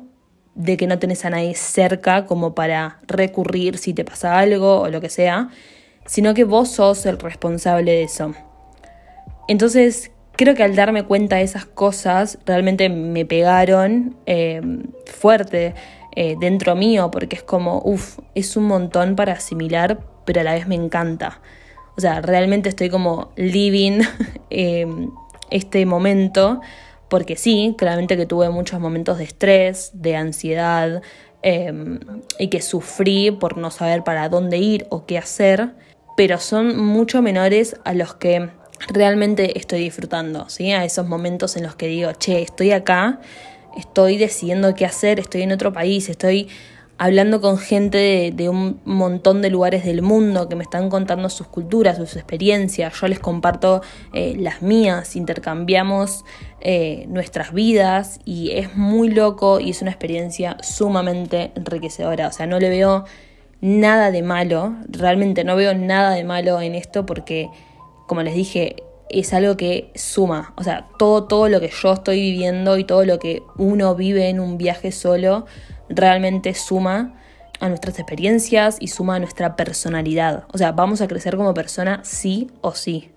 de 0.59 0.77
que 0.77 0.89
no 0.89 0.99
tenés 0.99 1.25
a 1.25 1.31
nadie 1.31 1.55
cerca 1.55 2.27
como 2.27 2.55
para 2.55 2.99
recurrir 3.07 3.79
si 3.79 3.95
te 3.95 4.05
pasa 4.05 4.39
algo 4.39 4.81
o 4.81 4.89
lo 4.89 5.01
que 5.01 5.09
sea, 5.09 5.51
sino 6.05 6.35
que 6.35 6.43
vos 6.43 6.69
sos 6.69 7.07
el 7.07 7.19
responsable 7.19 7.93
de 7.93 8.03
eso. 8.03 8.35
Entonces, 9.47 10.11
creo 10.33 10.57
que 10.57 10.65
al 10.65 10.75
darme 10.75 11.05
cuenta 11.05 11.37
de 11.37 11.43
esas 11.43 11.65
cosas, 11.65 12.39
realmente 12.45 12.89
me 12.89 13.25
pegaron 13.25 14.17
eh, 14.27 14.61
fuerte 15.07 15.75
eh, 16.17 16.35
dentro 16.41 16.75
mío, 16.75 17.11
porque 17.13 17.37
es 17.37 17.43
como, 17.45 17.81
uff, 17.85 18.19
es 18.35 18.57
un 18.57 18.65
montón 18.65 19.15
para 19.15 19.35
asimilar, 19.35 20.01
pero 20.25 20.41
a 20.41 20.45
la 20.45 20.55
vez 20.55 20.67
me 20.67 20.75
encanta. 20.75 21.41
O 21.97 22.01
sea, 22.01 22.21
realmente 22.21 22.69
estoy 22.69 22.91
como 22.91 23.31
living 23.37 24.01
eh, 24.51 24.87
este 25.51 25.87
momento 25.87 26.61
porque 27.09 27.37
sí, 27.37 27.75
claramente 27.79 28.17
que 28.17 28.27
tuve 28.27 28.51
muchos 28.51 28.81
momentos 28.81 29.19
de 29.19 29.25
estrés, 29.25 29.91
de 29.95 30.17
ansiedad 30.17 31.03
em, 31.43 32.01
y 32.39 32.49
que 32.49 32.61
sufrí 32.61 33.31
por 33.31 33.57
no 33.57 33.71
saber 33.71 34.05
para 34.05 34.29
dónde 34.29 34.59
ir 34.59 34.87
o 34.91 35.07
qué 35.07 35.19
hacer, 35.19 35.71
pero 36.17 36.39
son 36.39 36.77
mucho 36.85 37.23
menores 37.23 37.77
a 37.85 37.95
los 37.95 38.15
que 38.15 38.51
realmente 38.89 39.59
estoy 39.59 39.81
disfrutando, 39.81 40.49
¿sí? 40.49 40.73
A 40.73 40.85
esos 40.85 41.07
momentos 41.07 41.57
en 41.57 41.65
los 41.65 41.77
que 41.77 41.87
digo, 41.87 42.13
che, 42.13 42.43
estoy 42.43 42.73
acá, 42.73 43.21
estoy 43.77 44.19
decidiendo 44.19 44.75
qué 44.75 44.85
hacer, 44.85 45.21
estoy 45.21 45.43
en 45.43 45.53
otro 45.53 45.73
país, 45.73 46.09
estoy 46.09 46.49
hablando 46.99 47.41
con 47.41 47.59
gente 47.59 48.33
de, 48.35 48.49
un 48.49 48.81
montón 48.85 49.41
de 49.41 49.51
lugares 49.51 49.85
del 49.85 50.03
mundo 50.03 50.49
que 50.49 50.57
me 50.57 50.65
están 50.65 50.91
contando 50.91 51.31
sus 51.31 51.47
culturas, 51.47 51.97
sus 51.97 52.17
experiencias, 52.17 52.93
yo 53.01 53.07
les 53.07 53.21
comparto 53.21 53.83
eh, 54.13 54.35
las 54.37 54.63
mías, 54.63 55.15
intercambiamos 55.15 56.25
eh, 56.61 57.07
nuestras 57.09 57.53
vidas 57.53 58.19
y 58.25 58.51
es 58.51 58.77
muy 58.77 59.11
loco 59.11 59.61
y 59.61 59.71
es 59.71 59.81
una 59.81 59.93
experiencia 59.93 60.57
sumamente 60.61 61.53
enriquecedora, 61.55 62.27
o 62.27 62.33
sea, 62.33 62.49
no 62.49 62.59
le 62.59 62.69
veo 62.69 63.05
nada 63.61 64.11
de 64.11 64.23
malo, 64.23 64.75
realmente 64.89 65.45
no 65.45 65.55
veo 65.55 65.75
nada 65.75 66.11
de 66.11 66.25
malo 66.25 66.61
en 66.61 66.75
esto 66.75 67.07
porque, 67.07 67.49
como 68.09 68.23
les 68.23 68.35
dije, 68.35 68.77
es 69.09 69.33
algo 69.33 69.57
que 69.57 69.93
suma, 69.95 70.53
o 70.57 70.65
sea, 70.65 70.89
todo, 70.99 71.25
todo 71.25 71.49
lo 71.49 71.61
que 71.61 71.69
yo 71.69 71.93
estoy 71.93 72.21
viviendo 72.21 72.77
y 72.77 72.85
todo 72.85 73.05
lo 73.05 73.21
que 73.21 73.43
uno 73.57 73.95
vive 73.95 74.29
en 74.29 74.41
un 74.41 74.59
viaje 74.59 74.91
solo, 74.91 75.47
realmente 75.89 76.55
suma 76.55 77.15
a 77.61 77.69
nuestras 77.69 77.99
experiencias 77.99 78.77
y 78.81 78.89
suma 78.89 79.17
a 79.17 79.19
nuestra 79.19 79.57
personalidad. 79.57 80.45
O 80.53 80.59
sea, 80.59 80.73
vamos 80.73 81.01
a 81.01 81.09
crecer 81.09 81.37
como 81.37 81.55
persona 81.55 82.01
sí 82.05 82.51
o 82.61 82.73
sí. 82.73 83.11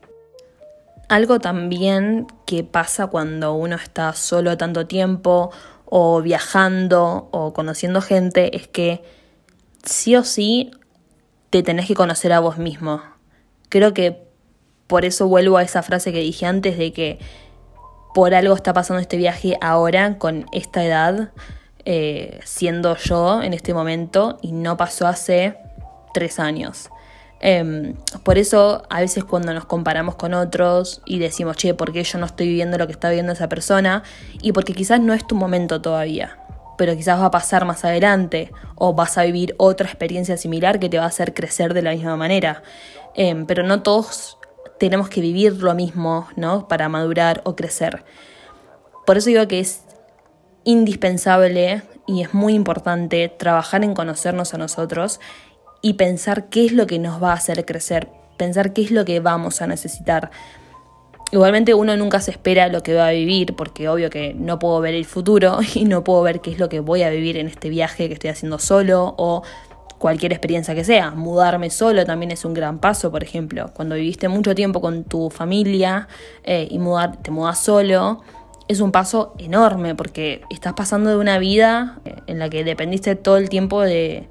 Algo 1.09 1.39
también 1.39 2.27
que 2.45 2.63
pasa 2.63 3.07
cuando 3.07 3.53
uno 3.53 3.75
está 3.75 4.13
solo 4.13 4.57
tanto 4.57 4.87
tiempo 4.87 5.51
o 5.85 6.21
viajando 6.21 7.27
o 7.31 7.53
conociendo 7.53 8.01
gente 8.01 8.55
es 8.55 8.67
que 8.67 9.03
sí 9.83 10.15
o 10.15 10.23
sí 10.23 10.71
te 11.49 11.63
tenés 11.63 11.87
que 11.87 11.95
conocer 11.95 12.31
a 12.31 12.39
vos 12.39 12.57
mismo. 12.57 13.01
Creo 13.69 13.93
que 13.93 14.23
por 14.87 15.05
eso 15.05 15.27
vuelvo 15.27 15.57
a 15.57 15.63
esa 15.63 15.83
frase 15.83 16.13
que 16.13 16.19
dije 16.19 16.45
antes 16.45 16.77
de 16.77 16.93
que 16.93 17.19
por 18.13 18.33
algo 18.33 18.55
está 18.55 18.73
pasando 18.73 19.01
este 19.01 19.17
viaje 19.17 19.57
ahora 19.61 20.17
con 20.17 20.45
esta 20.51 20.83
edad 20.83 21.31
eh, 21.85 22.39
siendo 22.43 22.95
yo 22.97 23.41
en 23.41 23.53
este 23.53 23.73
momento 23.73 24.37
y 24.41 24.51
no 24.51 24.77
pasó 24.77 25.07
hace 25.07 25.57
tres 26.13 26.39
años. 26.39 26.89
Em, 27.43 27.95
por 28.23 28.37
eso 28.37 28.83
a 28.89 29.01
veces 29.01 29.23
cuando 29.23 29.51
nos 29.51 29.65
comparamos 29.65 30.15
con 30.15 30.35
otros 30.35 31.01
y 31.05 31.17
decimos, 31.17 31.57
che, 31.57 31.73
¿por 31.73 31.91
qué 31.91 32.03
yo 32.03 32.19
no 32.19 32.27
estoy 32.27 32.47
viviendo 32.47 32.77
lo 32.77 32.85
que 32.85 32.93
está 32.93 33.09
viviendo 33.09 33.33
esa 33.33 33.49
persona? 33.49 34.03
Y 34.41 34.51
porque 34.51 34.73
quizás 34.73 34.99
no 34.99 35.13
es 35.13 35.25
tu 35.25 35.35
momento 35.35 35.81
todavía, 35.81 36.37
pero 36.77 36.95
quizás 36.95 37.19
va 37.19 37.25
a 37.25 37.31
pasar 37.31 37.65
más 37.65 37.83
adelante 37.83 38.51
o 38.75 38.93
vas 38.93 39.17
a 39.17 39.23
vivir 39.23 39.55
otra 39.57 39.87
experiencia 39.87 40.37
similar 40.37 40.79
que 40.79 40.87
te 40.87 40.99
va 40.99 41.05
a 41.05 41.07
hacer 41.07 41.33
crecer 41.33 41.73
de 41.73 41.81
la 41.81 41.91
misma 41.91 42.15
manera. 42.15 42.61
Em, 43.15 43.47
pero 43.47 43.63
no 43.63 43.81
todos 43.81 44.37
tenemos 44.79 45.09
que 45.09 45.21
vivir 45.21 45.53
lo 45.63 45.73
mismo, 45.73 46.27
¿no? 46.35 46.67
Para 46.67 46.89
madurar 46.89 47.41
o 47.43 47.55
crecer. 47.55 48.03
Por 49.05 49.17
eso 49.17 49.29
digo 49.29 49.47
que 49.47 49.59
es 49.59 49.81
indispensable 50.63 51.83
y 52.07 52.21
es 52.21 52.33
muy 52.33 52.53
importante 52.53 53.29
trabajar 53.29 53.83
en 53.83 53.93
conocernos 53.93 54.53
a 54.53 54.57
nosotros 54.57 55.19
y 55.81 55.93
pensar 55.93 56.49
qué 56.49 56.65
es 56.65 56.71
lo 56.71 56.87
que 56.87 56.99
nos 56.99 57.21
va 57.21 57.31
a 57.31 57.35
hacer 57.35 57.65
crecer, 57.65 58.09
pensar 58.37 58.73
qué 58.73 58.83
es 58.83 58.91
lo 58.91 59.05
que 59.05 59.19
vamos 59.19 59.61
a 59.61 59.67
necesitar. 59.67 60.31
Igualmente 61.31 61.73
uno 61.73 61.95
nunca 61.95 62.19
se 62.19 62.31
espera 62.31 62.67
lo 62.67 62.83
que 62.83 62.93
va 62.93 63.07
a 63.07 63.11
vivir, 63.11 63.55
porque 63.55 63.87
obvio 63.87 64.09
que 64.09 64.33
no 64.33 64.59
puedo 64.59 64.81
ver 64.81 64.93
el 64.93 65.05
futuro 65.05 65.59
y 65.75 65.85
no 65.85 66.03
puedo 66.03 66.21
ver 66.21 66.41
qué 66.41 66.51
es 66.51 66.59
lo 66.59 66.69
que 66.69 66.81
voy 66.81 67.03
a 67.03 67.09
vivir 67.09 67.37
en 67.37 67.47
este 67.47 67.69
viaje 67.69 68.07
que 68.07 68.13
estoy 68.13 68.29
haciendo 68.29 68.59
solo 68.59 69.15
o 69.17 69.43
cualquier 69.97 70.33
experiencia 70.33 70.75
que 70.75 70.83
sea. 70.83 71.11
Mudarme 71.11 71.69
solo 71.69 72.05
también 72.05 72.31
es 72.31 72.43
un 72.43 72.53
gran 72.53 72.79
paso, 72.79 73.11
por 73.11 73.23
ejemplo. 73.23 73.71
Cuando 73.73 73.95
viviste 73.95 74.27
mucho 74.27 74.55
tiempo 74.55 74.81
con 74.81 75.03
tu 75.03 75.29
familia 75.29 76.07
eh, 76.43 76.67
y 76.69 76.79
mudar, 76.79 77.21
te 77.21 77.31
mudas 77.31 77.63
solo, 77.63 78.23
es 78.67 78.79
un 78.79 78.91
paso 78.91 79.35
enorme 79.37 79.95
porque 79.95 80.41
estás 80.49 80.73
pasando 80.73 81.09
de 81.09 81.17
una 81.17 81.39
vida 81.39 81.99
eh, 82.05 82.15
en 82.27 82.39
la 82.39 82.49
que 82.49 82.63
dependiste 82.63 83.15
todo 83.15 83.37
el 83.37 83.49
tiempo 83.49 83.81
de, 83.81 84.27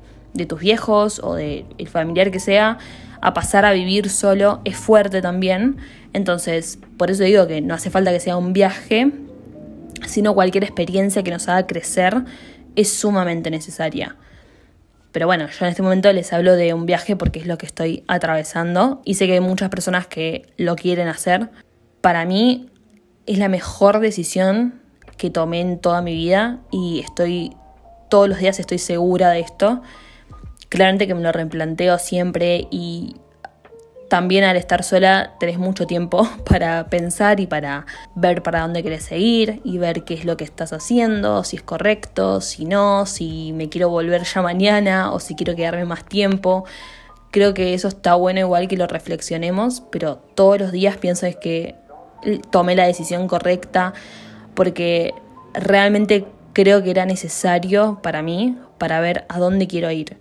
tus 0.49 0.61
viejos 0.61 1.21
o 1.23 1.35
del 1.35 1.67
familiar 1.89 2.31
que 2.31 2.41
sea 2.41 2.79
a 3.21 3.35
pasar 3.35 3.65
a 3.65 3.73
vivir 3.73 4.09
solo 4.09 4.61
es 4.65 4.77
fuerte 4.77 5.21
también. 5.21 5.77
Entonces, 6.13 6.79
por 6.97 7.11
eso 7.11 7.25
digo 7.25 7.47
que 7.47 7.61
no 7.61 7.75
hace 7.75 7.91
falta 7.91 8.13
que 8.13 8.21
sea 8.21 8.37
un 8.37 8.53
viaje, 8.53 9.13
sino 10.07 10.35
cualquier 10.35 10.65
experiencia 10.65 11.23
que 11.23 11.31
nos 11.31 11.49
haga 11.49 11.67
crecer 11.67 12.25
es 12.77 12.93
sumamente 12.93 13.51
necesaria. 13.51 14.17
Pero 15.13 15.27
bueno, 15.27 15.49
yo 15.49 15.65
en 15.65 15.71
este 15.71 15.83
momento 15.83 16.13
les 16.13 16.33
hablo 16.33 16.55
de 16.55 16.73
un 16.73 16.87
viaje 16.87 17.17
porque 17.17 17.41
es 17.41 17.47
lo 17.47 17.59
que 17.59 17.67
estoy 17.67 18.05
atravesando 18.07 19.03
y 19.05 19.15
sé 19.15 19.27
que 19.27 19.35
hay 19.35 19.41
muchas 19.41 19.69
personas 19.69 20.07
que 20.07 20.53
lo 20.57 20.77
quieren 20.77 21.09
hacer. 21.09 21.51
Para 22.01 22.25
mí 22.25 22.71
es 23.27 23.39
la 23.39 23.49
mejor 23.49 24.01
decisión 24.01 24.81
que 25.17 25.31
tomé 25.31 25.61
en 25.61 25.79
toda 25.79 26.03
mi 26.03 26.15
vida 26.15 26.61
y 26.71 27.01
estoy 27.01 27.57
todos 28.11 28.29
los 28.29 28.39
días 28.39 28.59
estoy 28.59 28.79
segura 28.79 29.31
de 29.31 29.41
esto. 29.41 29.83
Claramente 30.69 31.07
que 31.07 31.15
me 31.15 31.23
lo 31.23 31.33
replanteo 31.33 31.99
siempre 31.99 32.67
y 32.71 33.17
también 34.09 34.45
al 34.45 34.57
estar 34.57 34.83
sola 34.83 35.35
tenés 35.39 35.59
mucho 35.59 35.87
tiempo 35.87 36.29
para 36.45 36.89
pensar 36.89 37.41
y 37.41 37.47
para 37.47 37.87
ver 38.15 38.43
para 38.43 38.61
dónde 38.61 38.83
querés 38.83 39.05
seguir 39.05 39.63
y 39.65 39.79
ver 39.79 40.05
qué 40.05 40.15
es 40.15 40.25
lo 40.27 40.37
que 40.37 40.45
estás 40.45 40.73
haciendo, 40.73 41.45
si 41.45 41.57
es 41.57 41.63
correcto, 41.63 42.43
si 42.43 42.67
no, 42.67 43.07
si 43.07 43.53
me 43.55 43.69
quiero 43.71 43.89
volver 43.89 44.25
ya 44.25 44.43
mañana 44.43 45.13
o 45.13 45.21
si 45.21 45.35
quiero 45.35 45.57
quedarme 45.57 45.87
más 45.87 46.05
tiempo. 46.05 46.65
Creo 47.31 47.55
que 47.55 47.75
eso 47.75 47.87
está 47.87 48.17
bueno 48.17 48.41
igual 48.41 48.67
que 48.67 48.77
lo 48.77 48.89
reflexionemos, 48.89 49.85
pero 49.93 50.17
todos 50.35 50.59
los 50.59 50.73
días 50.73 50.97
pienso 50.97 51.27
es 51.27 51.37
que 51.37 51.77
tomé 52.51 52.75
la 52.75 52.87
decisión 52.87 53.29
correcta, 53.29 53.95
porque 54.55 55.15
realmente 55.55 56.27
creo 56.53 56.83
que 56.83 56.91
era 56.91 57.07
necesario 57.07 58.01
para 58.03 58.23
mí, 58.23 58.59
para 58.79 59.01
ver 59.01 59.25
a 59.29 59.39
dónde 59.39 59.67
quiero 59.67 59.91
ir. 59.91 60.19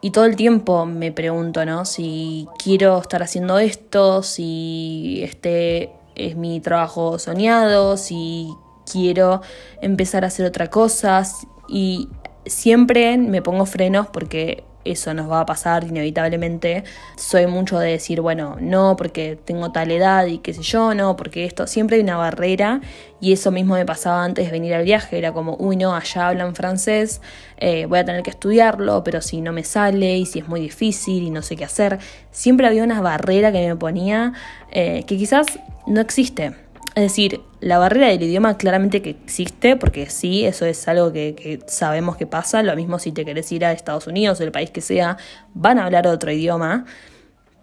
Y 0.00 0.10
todo 0.10 0.24
el 0.24 0.34
tiempo 0.34 0.84
me 0.84 1.12
pregunto, 1.12 1.64
¿no? 1.64 1.84
Si 1.84 2.48
quiero 2.58 2.98
estar 3.00 3.22
haciendo 3.22 3.60
esto, 3.60 4.24
si 4.24 5.20
este 5.22 5.92
es 6.16 6.36
mi 6.36 6.60
trabajo 6.60 7.20
soñado, 7.20 7.96
si 7.96 8.48
quiero 8.90 9.42
empezar 9.80 10.24
a 10.24 10.26
hacer 10.26 10.44
otra 10.44 10.70
cosa. 10.70 11.22
Y 11.68 12.08
siempre 12.46 13.16
me 13.16 13.42
pongo 13.42 13.64
frenos 13.64 14.08
porque 14.08 14.64
eso 14.84 15.14
nos 15.14 15.30
va 15.30 15.40
a 15.40 15.46
pasar 15.46 15.84
inevitablemente. 15.84 16.84
Soy 17.16 17.46
mucho 17.46 17.78
de 17.78 17.90
decir, 17.90 18.20
bueno, 18.20 18.56
no 18.60 18.96
porque 18.96 19.38
tengo 19.42 19.72
tal 19.72 19.90
edad 19.90 20.26
y 20.26 20.38
qué 20.38 20.54
sé 20.54 20.62
yo, 20.62 20.94
no, 20.94 21.16
porque 21.16 21.44
esto, 21.44 21.66
siempre 21.66 21.96
hay 21.96 22.02
una 22.02 22.16
barrera 22.16 22.80
y 23.20 23.32
eso 23.32 23.50
mismo 23.50 23.74
me 23.74 23.86
pasaba 23.86 24.24
antes 24.24 24.46
de 24.46 24.50
venir 24.52 24.74
al 24.74 24.84
viaje, 24.84 25.16
era 25.18 25.32
como, 25.32 25.56
uy, 25.58 25.76
no, 25.76 25.94
allá 25.94 26.28
hablan 26.28 26.54
francés, 26.54 27.20
eh, 27.58 27.86
voy 27.86 28.00
a 28.00 28.04
tener 28.04 28.22
que 28.22 28.30
estudiarlo, 28.30 29.04
pero 29.04 29.20
si 29.20 29.40
no 29.40 29.52
me 29.52 29.62
sale 29.62 30.18
y 30.18 30.26
si 30.26 30.40
es 30.40 30.48
muy 30.48 30.60
difícil 30.60 31.22
y 31.22 31.30
no 31.30 31.42
sé 31.42 31.56
qué 31.56 31.64
hacer, 31.64 31.98
siempre 32.30 32.66
había 32.66 32.82
una 32.82 33.00
barrera 33.00 33.52
que 33.52 33.66
me 33.66 33.76
ponía 33.76 34.32
eh, 34.72 35.04
que 35.06 35.16
quizás 35.16 35.46
no 35.86 36.00
existe. 36.00 36.54
Es 36.94 37.02
decir, 37.02 37.40
la 37.60 37.78
barrera 37.78 38.08
del 38.08 38.22
idioma 38.22 38.58
claramente 38.58 39.00
que 39.00 39.10
existe, 39.10 39.76
porque 39.76 40.10
sí, 40.10 40.44
eso 40.44 40.66
es 40.66 40.86
algo 40.88 41.10
que, 41.10 41.60
sabemos 41.66 42.16
que 42.16 42.26
pasa. 42.26 42.62
Lo 42.62 42.76
mismo 42.76 42.98
si 42.98 43.12
te 43.12 43.24
querés 43.24 43.50
ir 43.50 43.64
a 43.64 43.72
Estados 43.72 44.06
Unidos 44.06 44.40
o 44.40 44.44
el 44.44 44.52
país 44.52 44.70
que 44.70 44.82
sea, 44.82 45.16
van 45.54 45.78
a 45.78 45.86
hablar 45.86 46.06
otro 46.06 46.30
idioma. 46.30 46.84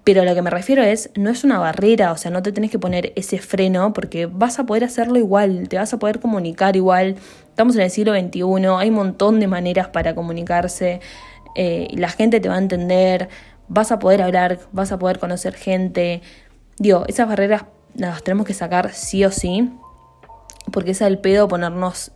Pero 0.03 0.23
a 0.23 0.25
lo 0.25 0.33
que 0.33 0.41
me 0.41 0.49
refiero 0.49 0.81
es, 0.81 1.11
no 1.15 1.29
es 1.29 1.43
una 1.43 1.59
barrera, 1.59 2.11
o 2.11 2.17
sea, 2.17 2.31
no 2.31 2.41
te 2.41 2.51
tenés 2.51 2.71
que 2.71 2.79
poner 2.79 3.13
ese 3.15 3.37
freno 3.37 3.93
porque 3.93 4.25
vas 4.25 4.57
a 4.57 4.65
poder 4.65 4.83
hacerlo 4.83 5.19
igual, 5.19 5.69
te 5.69 5.77
vas 5.77 5.93
a 5.93 5.99
poder 5.99 6.19
comunicar 6.19 6.75
igual. 6.75 7.15
Estamos 7.49 7.75
en 7.75 7.81
el 7.81 7.91
siglo 7.91 8.13
XXI, 8.13 8.41
hay 8.77 8.89
un 8.89 8.95
montón 8.95 9.39
de 9.39 9.47
maneras 9.47 9.89
para 9.89 10.15
comunicarse, 10.15 11.01
eh, 11.55 11.89
la 11.93 12.09
gente 12.09 12.39
te 12.39 12.49
va 12.49 12.55
a 12.55 12.59
entender, 12.59 13.29
vas 13.67 13.91
a 13.91 13.99
poder 13.99 14.23
hablar, 14.23 14.59
vas 14.71 14.91
a 14.91 14.97
poder 14.97 15.19
conocer 15.19 15.53
gente. 15.53 16.21
Digo, 16.79 17.03
esas 17.07 17.27
barreras 17.27 17.65
las 17.99 18.23
tenemos 18.23 18.47
que 18.47 18.53
sacar 18.53 18.93
sí 18.93 19.25
o 19.25 19.31
sí, 19.31 19.71
porque 20.71 20.91
es 20.91 21.01
al 21.01 21.19
pedo 21.19 21.47
ponernos 21.47 22.11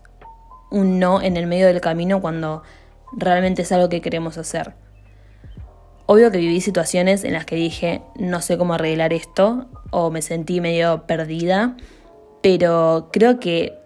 un 0.72 1.00
no 1.00 1.22
en 1.22 1.38
el 1.38 1.46
medio 1.46 1.68
del 1.68 1.82
camino 1.82 2.22
cuando 2.22 2.64
realmente 3.12 3.62
es 3.62 3.72
algo 3.72 3.90
que 3.90 4.02
queremos 4.02 4.38
hacer. 4.38 4.74
Obvio 6.06 6.32
que 6.32 6.38
viví 6.38 6.62
situaciones 6.62 7.24
en 7.24 7.34
las 7.34 7.46
que 7.46 7.56
dije, 7.56 8.02
no 8.16 8.42
sé 8.42 8.58
cómo 8.58 8.74
arreglar 8.74 9.14
esto, 9.14 9.68
o 9.92 10.10
me 10.10 10.22
sentí 10.22 10.62
medio 10.62 11.06
perdida, 11.06 11.78
pero 12.42 13.10
creo 13.12 13.40
que 13.40 13.78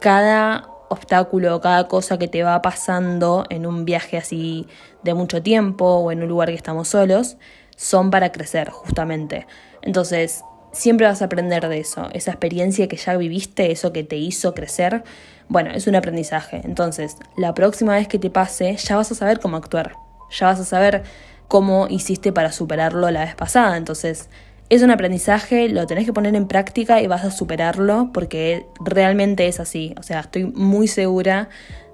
cada 0.00 0.68
obstáculo, 0.88 1.60
cada 1.60 1.88
cosa 1.88 2.18
que 2.18 2.28
te 2.28 2.42
va 2.42 2.62
pasando 2.62 3.44
en 3.50 3.66
un 3.66 3.84
viaje 3.84 4.16
así 4.16 4.66
de 5.02 5.14
mucho 5.14 5.42
tiempo 5.42 5.84
o 5.84 6.12
en 6.12 6.22
un 6.22 6.28
lugar 6.28 6.48
que 6.48 6.54
estamos 6.54 6.88
solos, 6.88 7.36
son 7.76 8.10
para 8.10 8.30
crecer, 8.32 8.70
justamente. 8.70 9.46
Entonces, 9.82 10.44
siempre 10.74 11.06
vas 11.06 11.22
a 11.22 11.26
aprender 11.26 11.68
de 11.68 11.78
eso. 11.80 12.08
Esa 12.12 12.32
experiencia 12.32 12.88
que 12.88 12.96
ya 12.96 13.16
viviste, 13.16 13.70
eso 13.70 13.92
que 13.92 14.04
te 14.04 14.16
hizo 14.16 14.54
crecer, 14.54 15.04
bueno, 15.48 15.70
es 15.70 15.86
un 15.86 15.94
aprendizaje. 15.94 16.60
Entonces, 16.64 17.16
la 17.36 17.54
próxima 17.54 17.94
vez 17.94 18.08
que 18.08 18.18
te 18.18 18.30
pase, 18.30 18.76
ya 18.76 18.96
vas 18.96 19.10
a 19.10 19.14
saber 19.14 19.40
cómo 19.40 19.56
actuar. 19.56 19.96
Ya 20.30 20.46
vas 20.46 20.60
a 20.60 20.64
saber 20.64 21.02
cómo 21.48 21.86
hiciste 21.88 22.32
para 22.32 22.52
superarlo 22.52 23.10
la 23.10 23.24
vez 23.24 23.34
pasada. 23.34 23.76
Entonces, 23.76 24.28
es 24.70 24.82
un 24.82 24.90
aprendizaje, 24.90 25.68
lo 25.68 25.86
tenés 25.86 26.06
que 26.06 26.12
poner 26.12 26.34
en 26.34 26.48
práctica 26.48 27.00
y 27.00 27.06
vas 27.06 27.24
a 27.24 27.30
superarlo 27.30 28.10
porque 28.12 28.66
realmente 28.84 29.46
es 29.46 29.60
así. 29.60 29.94
O 29.98 30.02
sea, 30.02 30.20
estoy 30.20 30.44
muy 30.44 30.88
segura 30.88 31.48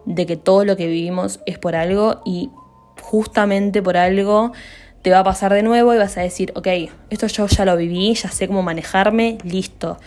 de 0.07 0.27
que 0.27 0.37
todo 0.37 0.65
lo 0.65 0.77
que 0.77 0.87
vivimos 0.87 1.41
es 1.47 1.59
por 1.59 1.77
algo 1.77 2.23
y 2.25 2.51
justamente 3.03 3.83
por 3.83 3.97
algo 3.97 4.53
te 5.03 5.11
va 5.11 5.21
a 5.21 5.25
pasar 5.25 5.53
de 5.53 5.63
nuevo 5.63 5.95
y 5.95 5.99
vas 5.99 6.17
a 6.17 6.21
decir, 6.21 6.53
ok, 6.55 6.67
esto 7.11 7.27
yo 7.27 7.47
ya 7.47 7.65
lo 7.65 7.77
viví, 7.77 8.15
ya 8.15 8.31
sé 8.31 8.47
cómo 8.47 8.63
manejarme, 8.63 9.39
listo. 9.45 9.99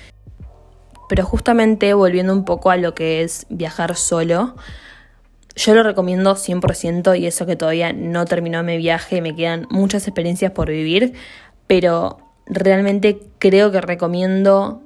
Pero 1.10 1.26
justamente 1.26 1.94
volviendo 1.94 2.34
un 2.34 2.46
poco 2.46 2.70
a 2.70 2.78
lo 2.78 2.94
que 2.94 3.24
es 3.24 3.46
viajar 3.50 3.96
solo, 3.96 4.56
yo 5.56 5.76
lo 5.76 5.84
recomiendo 5.84 6.36
100% 6.36 7.20
y 7.20 7.28
eso 7.28 7.46
que 7.46 7.56
todavía 7.56 7.94
no 7.94 8.26
terminó 8.26 8.64
mi 8.64 8.78
viaje, 8.78 9.22
me 9.22 9.36
quedan 9.36 9.68
muchas 9.70 10.08
experiencias 10.08 10.52
por 10.52 10.70
vivir, 10.70 11.14
pero 11.68 12.18
realmente 12.46 13.20
creo 13.40 13.72
que 13.72 13.82
recomiendo 13.82 14.82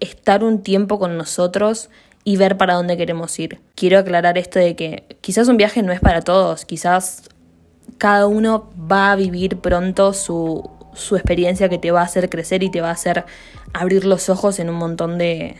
estar 0.00 0.44
un 0.44 0.62
tiempo 0.62 0.98
con 0.98 1.16
nosotros 1.16 1.90
y 2.24 2.36
ver 2.36 2.56
para 2.56 2.74
dónde 2.74 2.96
queremos 2.96 3.38
ir. 3.38 3.60
Quiero 3.74 3.98
aclarar 3.98 4.38
esto 4.38 4.58
de 4.58 4.76
que 4.76 5.04
quizás 5.20 5.48
un 5.48 5.56
viaje 5.56 5.82
no 5.82 5.92
es 5.92 6.00
para 6.00 6.22
todos, 6.22 6.64
quizás 6.64 7.28
cada 7.98 8.26
uno 8.26 8.70
va 8.90 9.12
a 9.12 9.16
vivir 9.16 9.58
pronto 9.58 10.12
su, 10.12 10.70
su 10.94 11.16
experiencia 11.16 11.68
que 11.68 11.78
te 11.78 11.90
va 11.90 12.00
a 12.00 12.04
hacer 12.04 12.28
crecer 12.30 12.62
y 12.62 12.70
te 12.70 12.80
va 12.80 12.88
a 12.88 12.92
hacer 12.92 13.24
abrir 13.72 14.04
los 14.04 14.28
ojos 14.28 14.58
en 14.58 14.68
un 14.68 14.76
montón 14.76 15.18
de, 15.18 15.56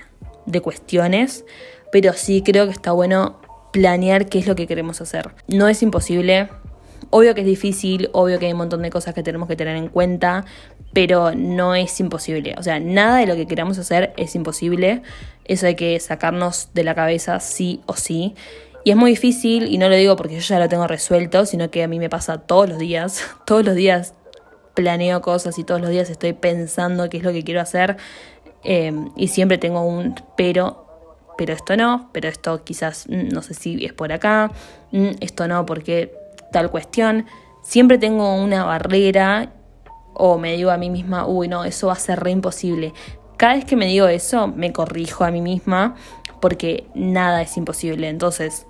de 0.46 0.60
cuestiones, 0.60 1.44
pero 1.92 2.12
sí 2.12 2.42
creo 2.42 2.66
que 2.66 2.72
está 2.72 2.92
bueno 2.92 3.40
planear 3.72 4.26
qué 4.26 4.38
es 4.38 4.46
lo 4.46 4.54
que 4.54 4.66
queremos 4.66 5.00
hacer. 5.00 5.30
No 5.48 5.68
es 5.68 5.82
imposible, 5.82 6.48
obvio 7.10 7.34
que 7.34 7.42
es 7.42 7.46
difícil, 7.46 8.10
obvio 8.12 8.38
que 8.38 8.46
hay 8.46 8.52
un 8.52 8.58
montón 8.58 8.82
de 8.82 8.90
cosas 8.90 9.14
que 9.14 9.22
tenemos 9.22 9.48
que 9.48 9.56
tener 9.56 9.76
en 9.76 9.88
cuenta, 9.88 10.44
pero 10.92 11.34
no 11.34 11.74
es 11.74 11.98
imposible. 12.00 12.54
O 12.58 12.62
sea, 12.62 12.78
nada 12.80 13.18
de 13.18 13.26
lo 13.26 13.34
que 13.34 13.46
queramos 13.46 13.78
hacer 13.78 14.12
es 14.16 14.34
imposible. 14.34 15.02
Eso 15.44 15.66
hay 15.66 15.74
que 15.74 15.98
sacarnos 16.00 16.70
de 16.72 16.84
la 16.84 16.94
cabeza 16.94 17.40
sí 17.40 17.82
o 17.86 17.94
sí. 17.94 18.34
Y 18.84 18.90
es 18.90 18.96
muy 18.96 19.12
difícil, 19.12 19.66
y 19.72 19.78
no 19.78 19.88
lo 19.88 19.96
digo 19.96 20.14
porque 20.14 20.34
yo 20.34 20.40
ya 20.40 20.58
lo 20.58 20.68
tengo 20.68 20.86
resuelto, 20.86 21.46
sino 21.46 21.70
que 21.70 21.82
a 21.82 21.88
mí 21.88 21.98
me 21.98 22.10
pasa 22.10 22.38
todos 22.38 22.68
los 22.68 22.78
días. 22.78 23.24
Todos 23.46 23.64
los 23.64 23.74
días 23.74 24.14
planeo 24.74 25.22
cosas 25.22 25.58
y 25.58 25.64
todos 25.64 25.80
los 25.80 25.90
días 25.90 26.10
estoy 26.10 26.32
pensando 26.32 27.08
qué 27.08 27.18
es 27.18 27.22
lo 27.22 27.32
que 27.32 27.44
quiero 27.44 27.60
hacer. 27.60 27.96
Em, 28.62 29.10
y 29.16 29.28
siempre 29.28 29.56
tengo 29.56 29.82
un 29.82 30.14
pero, 30.36 30.86
pero 31.38 31.52
esto 31.52 31.76
no, 31.76 32.10
pero 32.12 32.28
esto 32.28 32.64
quizás 32.64 33.06
mm, 33.08 33.28
no 33.28 33.42
sé 33.42 33.54
si 33.54 33.84
es 33.84 33.92
por 33.92 34.12
acá, 34.12 34.50
mm, 34.90 35.10
esto 35.20 35.46
no 35.48 35.64
porque 35.64 36.12
tal 36.52 36.70
cuestión. 36.70 37.26
Siempre 37.62 37.98
tengo 37.98 38.34
una 38.34 38.64
barrera 38.64 39.52
o 40.12 40.38
me 40.38 40.56
digo 40.56 40.70
a 40.70 40.76
mí 40.76 40.90
misma, 40.90 41.26
uy, 41.26 41.48
no, 41.48 41.64
eso 41.64 41.86
va 41.86 41.94
a 41.94 41.96
ser 41.96 42.20
re 42.20 42.30
imposible. 42.32 42.92
Cada 43.36 43.54
vez 43.54 43.64
que 43.64 43.76
me 43.76 43.86
digo 43.86 44.06
eso, 44.08 44.48
me 44.48 44.72
corrijo 44.72 45.24
a 45.24 45.30
mí 45.30 45.40
misma 45.40 45.94
porque 46.40 46.86
nada 46.94 47.42
es 47.42 47.56
imposible. 47.56 48.08
Entonces, 48.08 48.66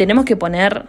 tenemos 0.00 0.24
que 0.24 0.34
poner 0.34 0.86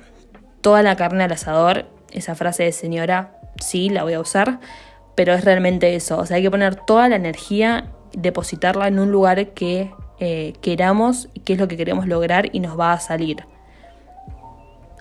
toda 0.61 0.83
la 0.83 0.95
carne 0.95 1.25
al 1.25 1.33
asador. 1.33 1.85
Esa 2.13 2.33
frase 2.33 2.63
de 2.63 2.71
señora, 2.71 3.37
sí, 3.59 3.89
la 3.89 4.03
voy 4.03 4.13
a 4.13 4.21
usar, 4.21 4.61
pero 5.15 5.33
es 5.33 5.43
realmente 5.43 5.93
eso. 5.95 6.17
O 6.17 6.25
sea, 6.25 6.37
hay 6.37 6.43
que 6.43 6.49
poner 6.49 6.77
toda 6.77 7.09
la 7.09 7.17
energía, 7.17 7.91
depositarla 8.13 8.87
en 8.87 8.99
un 8.99 9.11
lugar 9.11 9.49
que 9.49 9.91
eh, 10.21 10.53
queramos 10.61 11.27
y 11.33 11.41
que 11.41 11.51
es 11.51 11.59
lo 11.59 11.67
que 11.67 11.75
queremos 11.75 12.07
lograr 12.07 12.55
y 12.55 12.61
nos 12.61 12.79
va 12.79 12.93
a 12.93 13.01
salir. 13.01 13.43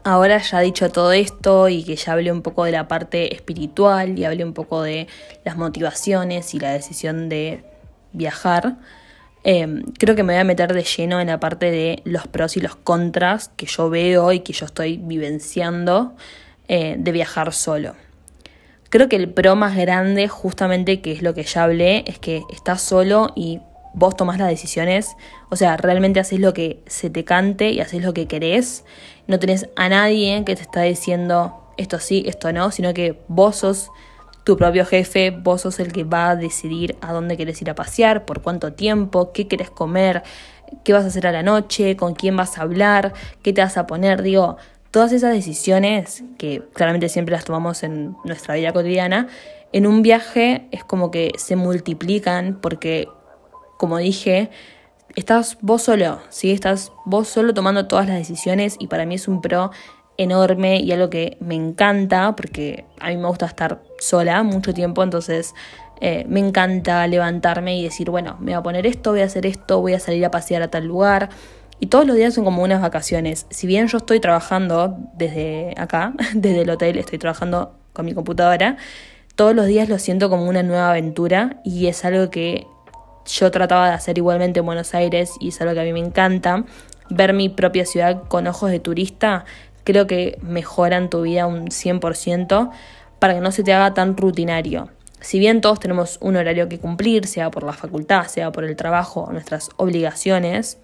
Ahora 0.03 0.39
ya 0.39 0.59
dicho 0.59 0.91
todo 0.91 1.13
esto 1.13 1.69
y 1.69 1.85
que 1.85 1.95
ya 1.95 2.15
hablé 2.15 2.33
un 2.33 2.43
poco 2.43 2.65
de 2.65 2.73
la 2.73 2.89
parte 2.89 3.33
espiritual 3.33 4.19
y 4.19 4.25
hablé 4.25 4.45
un 4.45 4.55
poco 4.55 4.83
de 4.83 5.07
las 5.45 5.57
motivaciones 5.57 6.53
y 6.53 6.59
la 6.59 6.73
decisión 6.73 7.29
de 7.29 7.63
viajar, 8.11 8.75
Em, 9.43 9.83
creo 9.99 10.15
que 10.15 10.23
me 10.23 10.35
voy 10.35 10.41
a 10.41 10.45
meter 10.45 10.75
de 10.75 10.83
lleno 10.83 11.21
en 11.21 11.29
la 11.29 11.41
parte 11.41 11.71
de 11.71 12.03
los 12.05 12.27
pros 12.27 12.57
y 12.57 12.61
los 12.61 12.77
contras 12.77 13.51
que 13.57 13.67
yo 13.67 13.89
veo 13.89 14.33
y 14.33 14.41
que 14.41 14.53
yo 14.53 14.67
estoy 14.67 14.99
vivenciando 14.99 16.15
eh, 16.69 16.97
de 16.99 17.13
viajar 17.13 17.53
solo. 17.53 17.95
Creo 18.91 19.09
que 19.09 19.17
el 19.17 19.31
pro 19.31 19.57
más 19.57 19.77
grande, 19.77 20.29
justamente 20.29 21.01
que 21.01 21.13
es 21.13 21.23
lo 21.23 21.33
que 21.33 21.45
ya 21.45 21.65
hablé, 21.65 22.05
es 22.07 22.19
que 22.19 22.43
estás 22.53 22.83
solo 22.83 23.33
y 23.35 23.61
vos 23.95 24.17
tomás 24.17 24.39
las 24.39 24.49
decisiones, 24.49 25.17
o 25.49 25.57
sea, 25.57 25.77
realmente 25.77 26.21
haces 26.21 26.41
lo 26.41 26.53
que 26.53 26.81
se 26.87 27.11
te 27.11 27.25
cante 27.25 27.71
y 27.71 27.81
haces 27.81 28.03
lo 28.03 28.13
que 28.13 28.27
querés. 28.27 28.85
No 29.27 29.39
tenés 29.39 29.69
a 29.77 29.89
nadie 29.89 30.43
que 30.45 30.57
te 30.57 30.63
está 30.63 30.83
diciendo 30.83 31.57
esto 31.77 31.99
sí, 31.99 32.25
esto 32.27 32.53
no, 32.53 32.71
sino 32.71 32.93
que 32.93 33.19
vos 33.29 33.57
sos 33.57 33.91
tu 34.45 34.57
propio 34.57 34.85
jefe, 34.85 35.31
vos 35.31 35.63
sos 35.63 35.81
el 35.81 35.93
que 35.93 36.05
va 36.05 36.31
a 36.31 36.37
decidir 36.37 36.97
a 37.01 37.13
dónde 37.13 37.37
querés 37.37 37.61
ir 37.63 37.71
a 37.71 37.75
pasear, 37.75 38.25
por 38.25 38.43
cuánto 38.43 38.73
tiempo, 38.73 39.33
qué 39.33 39.49
querés 39.49 39.71
comer, 39.71 40.23
qué 40.85 40.93
vas 40.93 41.05
a 41.05 41.09
hacer 41.09 41.27
a 41.27 41.33
la 41.33 41.43
noche, 41.43 41.97
con 41.97 42.15
quién 42.15 42.37
vas 42.37 42.59
a 42.59 42.63
hablar, 42.63 43.13
qué 43.43 43.53
te 43.53 43.61
vas 43.61 43.77
a 43.77 43.87
poner, 43.87 44.23
digo, 44.23 44.57
todas 44.91 45.13
esas 45.13 45.33
decisiones 45.33 46.25
que 46.39 46.63
claramente 46.73 47.09
siempre 47.09 47.35
las 47.35 47.45
tomamos 47.45 47.83
en 47.83 48.17
nuestra 48.25 48.55
vida 48.55 48.73
cotidiana, 48.73 49.29
en 49.73 49.87
un 49.87 50.03
viaje 50.03 50.67
es 50.73 50.83
como 50.83 51.11
que 51.11 51.33
se 51.37 51.55
multiplican 51.55 52.59
porque, 52.61 53.09
como 53.79 53.99
dije, 53.99 54.51
estás 55.15 55.59
vos 55.61 55.83
solo, 55.83 56.21
¿sí? 56.29 56.51
Estás 56.51 56.93
vos 57.05 57.29
solo 57.29 57.55
tomando 57.55 57.87
todas 57.87 58.09
las 58.09 58.17
decisiones 58.17 58.77
y 58.81 58.89
para 58.89 59.07
mí 59.07 59.15
es 59.15 59.29
un 59.29 59.41
pro 59.41 59.71
enorme 60.17 60.81
y 60.81 60.93
algo 60.93 61.09
que 61.09 61.37
me 61.41 61.55
encanta 61.55 62.35
porque 62.35 62.85
a 62.99 63.09
mí 63.09 63.17
me 63.17 63.29
gusta 63.29 63.47
estar 63.47 63.81
sola 64.01 64.43
mucho 64.43 64.75
tiempo, 64.75 65.03
entonces 65.03 65.55
eh, 66.01 66.25
me 66.29 66.41
encanta 66.41 67.07
levantarme 67.07 67.79
y 67.79 67.85
decir, 67.85 68.11
bueno, 68.11 68.37
me 68.41 68.53
voy 68.53 68.55
a 68.55 68.63
poner 68.63 68.87
esto, 68.87 69.13
voy 69.13 69.21
a 69.21 69.27
hacer 69.27 69.47
esto, 69.47 69.81
voy 69.81 69.93
a 69.93 70.01
salir 70.01 70.25
a 70.25 70.31
pasear 70.31 70.63
a 70.63 70.69
tal 70.69 70.87
lugar. 70.87 71.29
Y 71.79 71.87
todos 71.87 72.07
los 72.07 72.17
días 72.17 72.35
son 72.35 72.45
como 72.45 72.63
unas 72.63 72.83
vacaciones. 72.83 73.47
Si 73.51 73.67
bien 73.67 73.87
yo 73.87 73.99
estoy 73.99 74.21
trabajando 74.21 74.99
desde 75.15 75.75
acá, 75.77 76.15
desde 76.35 76.63
el 76.63 76.71
hotel, 76.71 76.99
estoy 76.99 77.19
trabajando 77.19 77.75
con 77.93 78.07
mi 78.07 78.15
computadora, 78.15 78.77
todos 79.37 79.55
los 79.55 79.67
días 79.67 79.89
lo 79.89 79.99
siento 79.99 80.29
como 80.29 80.47
una 80.47 80.63
nueva 80.63 80.91
aventura 80.91 81.61
y 81.65 81.87
es 81.87 82.05
algo 82.05 82.31
que 82.31 82.67
yo 83.27 83.51
trataba 83.51 83.89
de 83.89 83.95
hacer 83.95 84.19
igualmente 84.19 84.61
en 84.61 84.67
Buenos 84.67 84.95
Aires 84.95 85.33
y 85.41 85.49
es 85.49 85.61
algo 85.61 85.75
que 85.75 85.81
a 85.81 85.85
mí 85.85 85.93
me 85.93 86.01
encanta. 86.01 86.65
Ver 87.09 87.33
mi 87.33 87.49
propia 87.49 87.87
ciudad 87.87 88.23
con 88.29 88.47
ojos 88.47 88.71
de 88.71 88.81
turista 88.81 89.45
creo 89.85 90.07
que 90.07 90.39
mejoran 90.43 91.11
tu 91.11 91.23
vida 91.23 91.47
un 91.47 91.67
100% 91.67 92.71
para 93.21 93.35
que 93.35 93.41
no 93.41 93.53
se 93.53 93.63
te 93.63 93.73
haga 93.73 93.95
tan 93.95 94.17
rutinario. 94.17 94.89
Si 95.21 95.39
bien 95.39 95.61
todos 95.61 95.79
tenemos 95.79 96.19
un 96.21 96.37
horario 96.37 96.69
que 96.69 96.81
cumplir, 96.81 97.27
sea 97.27 97.51
por 97.51 97.63
la 97.63 97.75
facultad, 97.75 98.25
sea 98.25 98.51
por 98.51 98.65
el 98.65 98.75
trabajo 98.75 99.29
nuestras 99.31 99.69
obligaciones, 99.77 100.79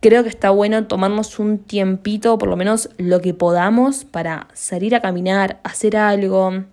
creo 0.00 0.22
que 0.22 0.30
está 0.30 0.50
bueno 0.50 0.86
tomarnos 0.86 1.38
un 1.38 1.58
tiempito, 1.58 2.38
por 2.38 2.48
lo 2.48 2.56
menos 2.56 2.88
lo 2.96 3.20
que 3.20 3.34
podamos, 3.34 4.04
para 4.04 4.48
salir 4.54 4.94
a 4.94 5.02
caminar, 5.02 5.60
hacer 5.62 5.98
algo, 5.98 6.64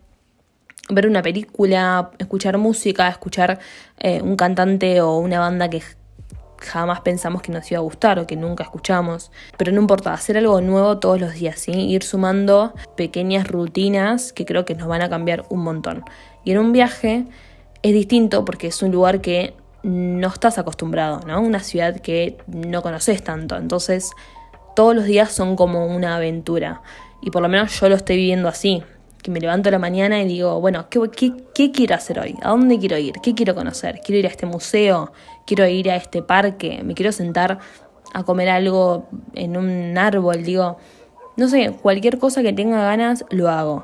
ver 0.90 1.08
una 1.08 1.22
película, 1.22 2.12
escuchar 2.18 2.58
música, 2.58 3.10
escuchar 3.10 3.60
eh, 4.00 4.22
un 4.22 4.38
cantante 4.38 5.02
o 5.02 5.18
una 5.18 5.40
banda 5.40 5.70
que 5.70 5.78
jamás 6.60 7.02
pensamos 7.02 7.42
que 7.42 7.52
nos 7.52 7.70
iba 7.72 7.80
a 7.80 7.82
gustar 7.82 8.20
o 8.20 8.28
que 8.28 8.36
nunca 8.36 8.64
escuchamos. 8.64 9.32
Pero 9.58 9.72
no 9.72 9.82
importa, 9.82 10.14
hacer 10.14 10.38
algo 10.38 10.62
nuevo 10.62 10.98
todos 11.00 11.20
los 11.20 11.34
días. 11.34 11.68
Ir 11.68 12.04
sumando 12.04 12.74
pequeñas 12.96 13.48
rutinas 13.48 14.34
que 14.34 14.46
creo 14.46 14.66
que 14.66 14.76
nos 14.76 14.88
van 14.88 15.02
a 15.02 15.10
cambiar 15.10 15.46
un 15.50 15.64
montón. 15.64 16.04
Y 16.44 16.52
en 16.52 16.60
un 16.60 16.72
viaje 16.72 17.26
es 17.82 17.94
distinto 17.94 18.46
porque 18.46 18.68
es 18.68 18.82
un 18.82 18.92
lugar 18.92 19.22
que 19.22 19.54
no 19.84 20.28
estás 20.28 20.58
acostumbrado, 20.58 21.22
¿no? 21.26 21.42
Una 21.42 21.60
ciudad 21.60 22.00
que 22.00 22.38
no 22.48 22.82
conoces 22.82 23.24
tanto. 23.24 23.56
Entonces, 23.58 24.12
todos 24.76 24.96
los 24.96 25.06
días 25.06 25.32
son 25.32 25.56
como 25.56 25.86
una 25.88 26.16
aventura. 26.16 26.82
Y 27.22 27.32
por 27.32 27.42
lo 27.42 27.50
menos 27.50 27.80
yo 27.80 27.90
lo 27.90 27.96
estoy 27.96 28.18
viviendo 28.18 28.48
así 28.48 28.84
que 29.28 29.32
me 29.32 29.42
levanto 29.42 29.70
la 29.70 29.78
mañana 29.78 30.22
y 30.22 30.26
digo, 30.26 30.62
bueno, 30.62 30.88
¿qué, 30.90 31.34
¿qué, 31.54 31.72
quiero 31.74 31.96
hacer 31.96 32.18
hoy? 32.18 32.38
¿A 32.42 32.52
dónde 32.52 32.80
quiero 32.80 32.98
ir? 32.98 33.16
¿Qué 33.22 33.36
quiero 33.36 33.54
conocer? 33.56 34.00
¿Quiero 34.00 34.20
ir 34.20 34.26
a 34.26 34.30
este 34.30 34.46
museo? 34.46 35.12
¿Quiero 35.46 35.68
ir 35.68 35.92
a 35.92 35.98
este 35.98 36.22
parque? 36.22 36.80
¿Me 36.82 36.94
quiero 36.94 37.12
sentar 37.12 37.60
a 38.14 38.24
comer 38.24 38.48
algo 38.48 39.10
en 39.34 39.58
un 39.58 39.98
árbol? 39.98 40.44
Digo, 40.44 40.78
no 41.36 41.50
sé, 41.50 41.76
cualquier 41.82 42.20
cosa 42.20 42.42
que 42.42 42.54
tenga 42.54 42.82
ganas, 42.82 43.26
lo 43.30 43.50
hago. 43.50 43.84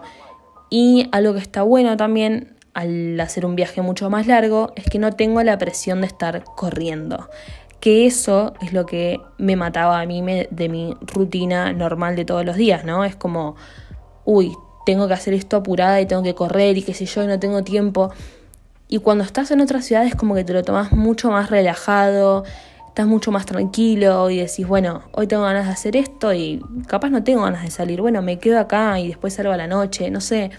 Y 0.69 1.09
algo 1.11 1.33
que 1.33 1.41
está 1.41 1.61
bueno 1.61 1.97
también 1.97 2.55
al 2.73 3.19
hacer 3.19 3.45
un 3.45 3.57
viaje 3.57 3.81
mucho 3.81 4.09
más 4.09 4.25
largo 4.25 4.71
es 4.77 4.85
que 4.85 4.97
no 4.97 5.11
tengo 5.11 5.43
la 5.43 5.57
presión 5.57 5.99
de 5.99 6.07
estar 6.07 6.45
corriendo. 6.55 7.29
Que 7.81 8.05
eso 8.05 8.53
es 8.61 8.71
lo 8.71 8.85
que 8.85 9.19
me 9.37 9.57
mataba 9.57 9.99
a 9.99 10.05
mí 10.05 10.23
de 10.49 10.69
mi 10.69 10.95
rutina 11.01 11.73
normal 11.73 12.15
de 12.15 12.23
todos 12.23 12.45
los 12.45 12.55
días, 12.55 12.85
¿no? 12.85 13.03
Es 13.03 13.17
como, 13.17 13.57
uy, 14.23 14.53
tengo 14.85 15.07
que 15.07 15.13
hacer 15.13 15.33
esto 15.33 15.57
apurada 15.57 16.01
y 16.01 16.05
tengo 16.05 16.23
que 16.23 16.35
correr 16.35 16.77
y 16.77 16.83
qué 16.83 16.93
sé 16.93 17.05
yo, 17.05 17.23
y 17.23 17.27
no 17.27 17.39
tengo 17.39 17.63
tiempo. 17.63 18.11
Y 18.87 18.99
cuando 18.99 19.23
estás 19.23 19.51
en 19.51 19.61
otra 19.61 19.81
ciudad 19.81 20.05
es 20.05 20.15
como 20.15 20.35
que 20.35 20.43
te 20.43 20.53
lo 20.53 20.63
tomas 20.63 20.91
mucho 20.91 21.31
más 21.31 21.49
relajado, 21.49 22.43
estás 22.87 23.07
mucho 23.07 23.31
más 23.31 23.45
tranquilo 23.45 24.29
y 24.29 24.37
decís, 24.37 24.67
bueno, 24.67 25.01
hoy 25.13 25.25
tengo 25.25 25.43
ganas 25.43 25.65
de 25.65 25.71
hacer 25.71 25.95
esto 25.95 26.33
y 26.33 26.63
capaz 26.85 27.09
no 27.09 27.23
tengo 27.23 27.41
ganas 27.41 27.63
de 27.63 27.71
salir, 27.71 28.01
bueno, 28.01 28.21
me 28.21 28.37
quedo 28.37 28.59
acá 28.59 28.99
y 28.99 29.07
después 29.07 29.33
salgo 29.33 29.51
a 29.51 29.57
la 29.57 29.67
noche, 29.67 30.11
no 30.11 30.21
sé, 30.21 30.51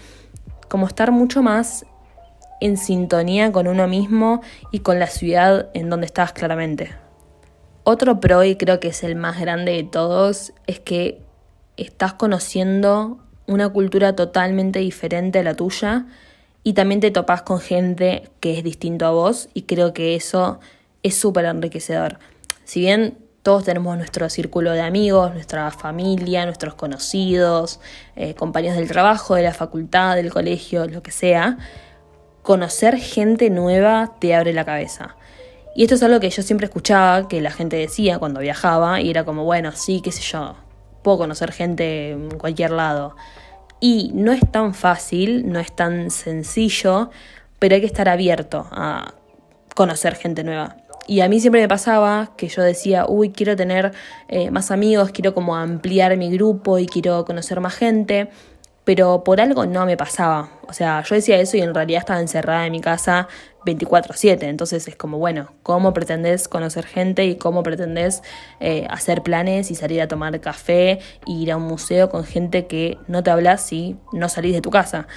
como 0.67 0.87
estar 0.87 1.11
mucho 1.11 1.41
más 1.41 1.85
en 2.59 2.77
sintonía 2.77 3.51
con 3.51 3.67
uno 3.67 3.87
mismo 3.87 4.41
y 4.71 4.79
con 4.79 4.99
la 4.99 5.07
ciudad 5.07 5.69
en 5.73 5.89
donde 5.89 6.07
estás 6.07 6.33
claramente. 6.33 6.93
Otro 7.83 8.19
pro 8.19 8.43
y 8.43 8.55
creo 8.55 8.79
que 8.79 8.89
es 8.89 9.03
el 9.03 9.15
más 9.15 9.39
grande 9.39 9.73
de 9.73 9.83
todos 9.83 10.53
es 10.67 10.79
que 10.79 11.21
estás 11.77 12.13
conociendo 12.13 13.19
una 13.47 13.69
cultura 13.69 14.15
totalmente 14.15 14.79
diferente 14.79 15.39
a 15.39 15.43
la 15.43 15.53
tuya 15.55 16.05
y 16.63 16.73
también 16.73 16.99
te 16.99 17.11
topas 17.11 17.43
con 17.43 17.59
gente 17.59 18.29
que 18.39 18.57
es 18.57 18.63
distinto 18.63 19.05
a 19.05 19.11
vos 19.11 19.49
y 19.53 19.63
creo 19.63 19.93
que 19.93 20.15
eso 20.15 20.59
es 21.03 21.15
súper 21.15 21.45
enriquecedor. 21.45 22.17
Si 22.63 22.79
bien 22.79 23.17
todos 23.43 23.63
tenemos 23.63 23.95
nuestro 23.95 24.27
círculo 24.27 24.71
de 24.71 24.81
amigos, 24.81 25.31
nuestra 25.33 25.69
familia, 25.69 26.45
nuestros 26.45 26.73
conocidos, 26.73 27.79
eh, 28.15 28.33
compañeros 28.33 28.77
del 28.77 28.87
trabajo, 28.87 29.35
de 29.35 29.43
la 29.43 29.53
facultad, 29.53 30.15
del 30.15 30.31
colegio, 30.31 30.87
lo 30.87 31.03
que 31.03 31.11
sea, 31.11 31.59
conocer 32.41 32.97
gente 32.97 33.51
nueva 33.51 34.15
te 34.19 34.33
abre 34.33 34.51
la 34.51 34.65
cabeza. 34.65 35.15
Y 35.75 35.83
esto 35.83 35.93
es 35.93 36.01
algo 36.01 36.19
que 36.19 36.31
yo 36.31 36.41
siempre 36.41 36.65
escuchaba, 36.65 37.27
que 37.27 37.41
la 37.41 37.51
gente 37.51 37.75
decía 37.75 38.17
cuando 38.17 38.39
viajaba, 38.39 39.01
y 39.01 39.11
era 39.11 39.25
como, 39.25 39.43
bueno, 39.43 39.73
sí, 39.73 40.01
qué 40.01 40.11
sé 40.11 40.23
yo, 40.23 40.55
puedo 41.05 41.19
conocer 41.19 41.51
gente 41.51 42.11
en 42.11 42.31
cualquier 42.31 42.71
lado. 42.71 43.15
Y 43.79 44.11
no 44.15 44.31
es 44.31 44.41
tan 44.51 44.73
fácil, 44.73 45.49
no 45.51 45.59
es 45.59 45.73
tan 45.73 46.09
sencillo, 46.09 47.11
pero 47.59 47.75
hay 47.75 47.81
que 47.81 47.87
estar 47.87 48.09
abierto 48.09 48.67
a 48.71 49.13
conocer 49.75 50.15
gente 50.15 50.43
nueva. 50.43 50.77
Y 51.07 51.21
a 51.21 51.29
mí 51.29 51.39
siempre 51.39 51.61
me 51.61 51.67
pasaba 51.67 52.31
que 52.35 52.47
yo 52.47 52.63
decía, 52.63 53.05
uy, 53.07 53.29
quiero 53.29 53.55
tener 53.55 53.93
eh, 54.27 54.49
más 54.49 54.71
amigos, 54.71 55.11
quiero 55.11 55.35
como 55.35 55.55
ampliar 55.55 56.17
mi 56.17 56.31
grupo 56.31 56.79
y 56.79 56.87
quiero 56.87 57.23
conocer 57.23 57.61
más 57.61 57.75
gente 57.75 58.29
pero 58.85 59.23
por 59.23 59.41
algo 59.41 59.65
no 59.65 59.85
me 59.85 59.97
pasaba. 59.97 60.51
O 60.67 60.73
sea, 60.73 61.01
yo 61.01 61.15
decía 61.15 61.37
eso 61.39 61.57
y 61.57 61.61
en 61.61 61.73
realidad 61.73 61.99
estaba 61.99 62.21
encerrada 62.21 62.65
en 62.67 62.71
mi 62.71 62.81
casa 62.81 63.27
24/7. 63.65 64.47
Entonces 64.47 64.87
es 64.87 64.95
como, 64.95 65.17
bueno, 65.17 65.51
¿cómo 65.63 65.93
pretendes 65.93 66.47
conocer 66.47 66.85
gente 66.85 67.25
y 67.25 67.35
cómo 67.35 67.63
pretendes 67.63 68.21
eh, 68.59 68.87
hacer 68.89 69.23
planes 69.23 69.71
y 69.71 69.75
salir 69.75 70.01
a 70.01 70.07
tomar 70.07 70.39
café 70.39 70.91
e 70.91 70.99
ir 71.31 71.51
a 71.51 71.57
un 71.57 71.63
museo 71.63 72.09
con 72.09 72.23
gente 72.23 72.67
que 72.67 72.97
no 73.07 73.23
te 73.23 73.31
hablas 73.31 73.61
si 73.61 73.97
no 74.13 74.29
salís 74.29 74.53
de 74.53 74.61
tu 74.61 74.69
casa? 74.69 75.07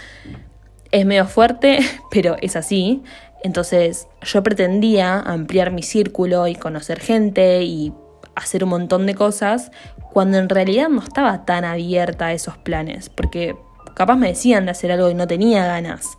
Es 0.90 1.04
medio 1.04 1.26
fuerte, 1.26 1.78
pero 2.10 2.36
es 2.40 2.56
así. 2.56 3.02
Entonces 3.42 4.08
yo 4.22 4.42
pretendía 4.42 5.20
ampliar 5.20 5.70
mi 5.70 5.82
círculo 5.82 6.48
y 6.48 6.54
conocer 6.54 6.98
gente 6.98 7.62
y 7.62 7.92
hacer 8.34 8.64
un 8.64 8.70
montón 8.70 9.06
de 9.06 9.14
cosas 9.14 9.70
cuando 10.12 10.38
en 10.38 10.48
realidad 10.48 10.88
no 10.88 11.02
estaba 11.02 11.44
tan 11.44 11.64
abierta 11.64 12.26
a 12.26 12.32
esos 12.32 12.56
planes, 12.56 13.08
porque 13.10 13.56
capaz 13.94 14.16
me 14.16 14.28
decían 14.28 14.64
de 14.64 14.70
hacer 14.70 14.92
algo 14.92 15.10
y 15.10 15.14
no 15.14 15.26
tenía 15.26 15.66
ganas. 15.66 16.18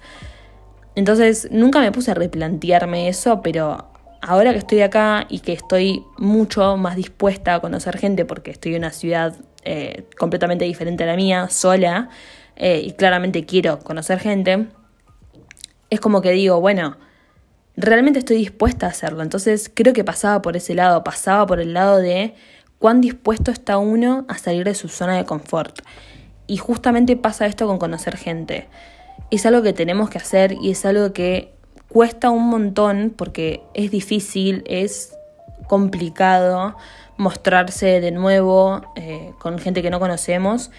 Entonces 1.00 1.48
nunca 1.50 1.80
me 1.80 1.94
puse 1.94 2.12
a 2.12 2.14
replantearme 2.14 3.08
eso, 3.08 3.42
pero 3.42 3.90
ahora 4.22 4.52
que 4.52 4.58
estoy 4.58 4.82
acá 4.82 5.26
y 5.30 5.40
que 5.40 5.54
estoy 5.54 6.04
mucho 6.18 6.76
más 6.76 6.98
dispuesta 6.98 7.56
a 7.56 7.62
conocer 7.62 7.98
gente 7.98 8.26
porque 8.26 8.52
estoy 8.52 8.74
en 8.74 8.80
una 8.80 8.92
ciudad 8.92 9.34
eh, 9.64 10.04
completamente 10.18 10.66
diferente 10.66 11.06
a 11.06 11.08
la 11.08 11.16
mía, 11.16 11.48
sola, 11.50 12.10
eh, 12.58 12.82
y 12.84 12.92
claramente 12.92 13.46
quiero 13.46 13.80
conocer 13.80 14.20
gente, 14.20 14.68
es 15.90 16.02
como 16.02 16.22
que 16.22 16.32
digo, 16.32 16.60
bueno, 16.60 16.98
realmente 17.78 18.20
estoy 18.20 18.36
dispuesta 18.36 18.88
a 18.88 18.90
hacerlo. 18.90 19.24
Entonces 19.24 19.72
creo 19.74 19.94
que 19.94 20.04
pasaba 20.04 20.42
por 20.42 20.58
ese 20.58 20.76
lado, 20.76 21.02
pasaba 21.06 21.46
por 21.46 21.62
el 21.62 21.74
lado 21.74 21.96
de 21.96 22.34
cuán 22.78 23.00
dispuesto 23.00 23.52
está 23.52 23.78
uno 23.78 24.26
a 24.28 24.38
salir 24.38 24.66
de 24.66 24.76
su 24.76 24.90
zona 24.90 25.16
de 25.16 25.24
confort. 25.24 25.80
Y 26.46 26.58
justamente 26.58 27.16
pasa 27.16 27.46
esto 27.46 27.68
con 27.68 27.78
conocer 27.78 28.18
gente. 28.18 28.68
Es 29.32 29.46
algo 29.46 29.62
que 29.62 29.74
tenemos 29.74 30.10
que 30.10 30.18
hacer 30.18 30.54
y 30.62 30.72
es 30.72 30.86
algo 30.86 31.14
que 31.14 31.54
cuesta 31.88 32.30
un 32.30 32.50
montón 32.50 33.14
porque 33.16 33.62
es 33.74 33.92
difícil, 33.92 34.64
es 34.66 35.14
complicado 35.68 36.76
mostrarse 37.18 38.00
de 38.00 38.12
nuevo 38.12 38.82
eh, 38.96 39.34
con 39.40 39.60
gente 39.60 39.82
que 39.82 39.90
no 39.90 40.00
conocemos. 40.00 40.72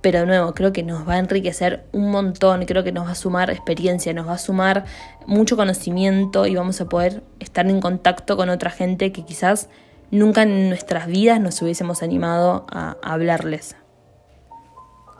Pero 0.00 0.20
de 0.20 0.26
nuevo, 0.26 0.54
creo 0.54 0.72
que 0.72 0.82
nos 0.82 1.06
va 1.06 1.14
a 1.14 1.18
enriquecer 1.18 1.84
un 1.92 2.10
montón, 2.10 2.64
creo 2.64 2.82
que 2.82 2.90
nos 2.90 3.06
va 3.06 3.12
a 3.12 3.14
sumar 3.14 3.50
experiencia, 3.50 4.14
nos 4.14 4.26
va 4.26 4.32
a 4.32 4.38
sumar 4.38 4.86
mucho 5.26 5.56
conocimiento 5.56 6.46
y 6.46 6.56
vamos 6.56 6.80
a 6.80 6.88
poder 6.88 7.22
estar 7.38 7.68
en 7.68 7.80
contacto 7.80 8.36
con 8.36 8.48
otra 8.48 8.70
gente 8.70 9.12
que 9.12 9.24
quizás 9.24 9.68
nunca 10.10 10.42
en 10.42 10.70
nuestras 10.70 11.06
vidas 11.06 11.38
nos 11.40 11.60
hubiésemos 11.62 12.02
animado 12.02 12.66
a, 12.70 12.96
hablarles. 13.02 13.76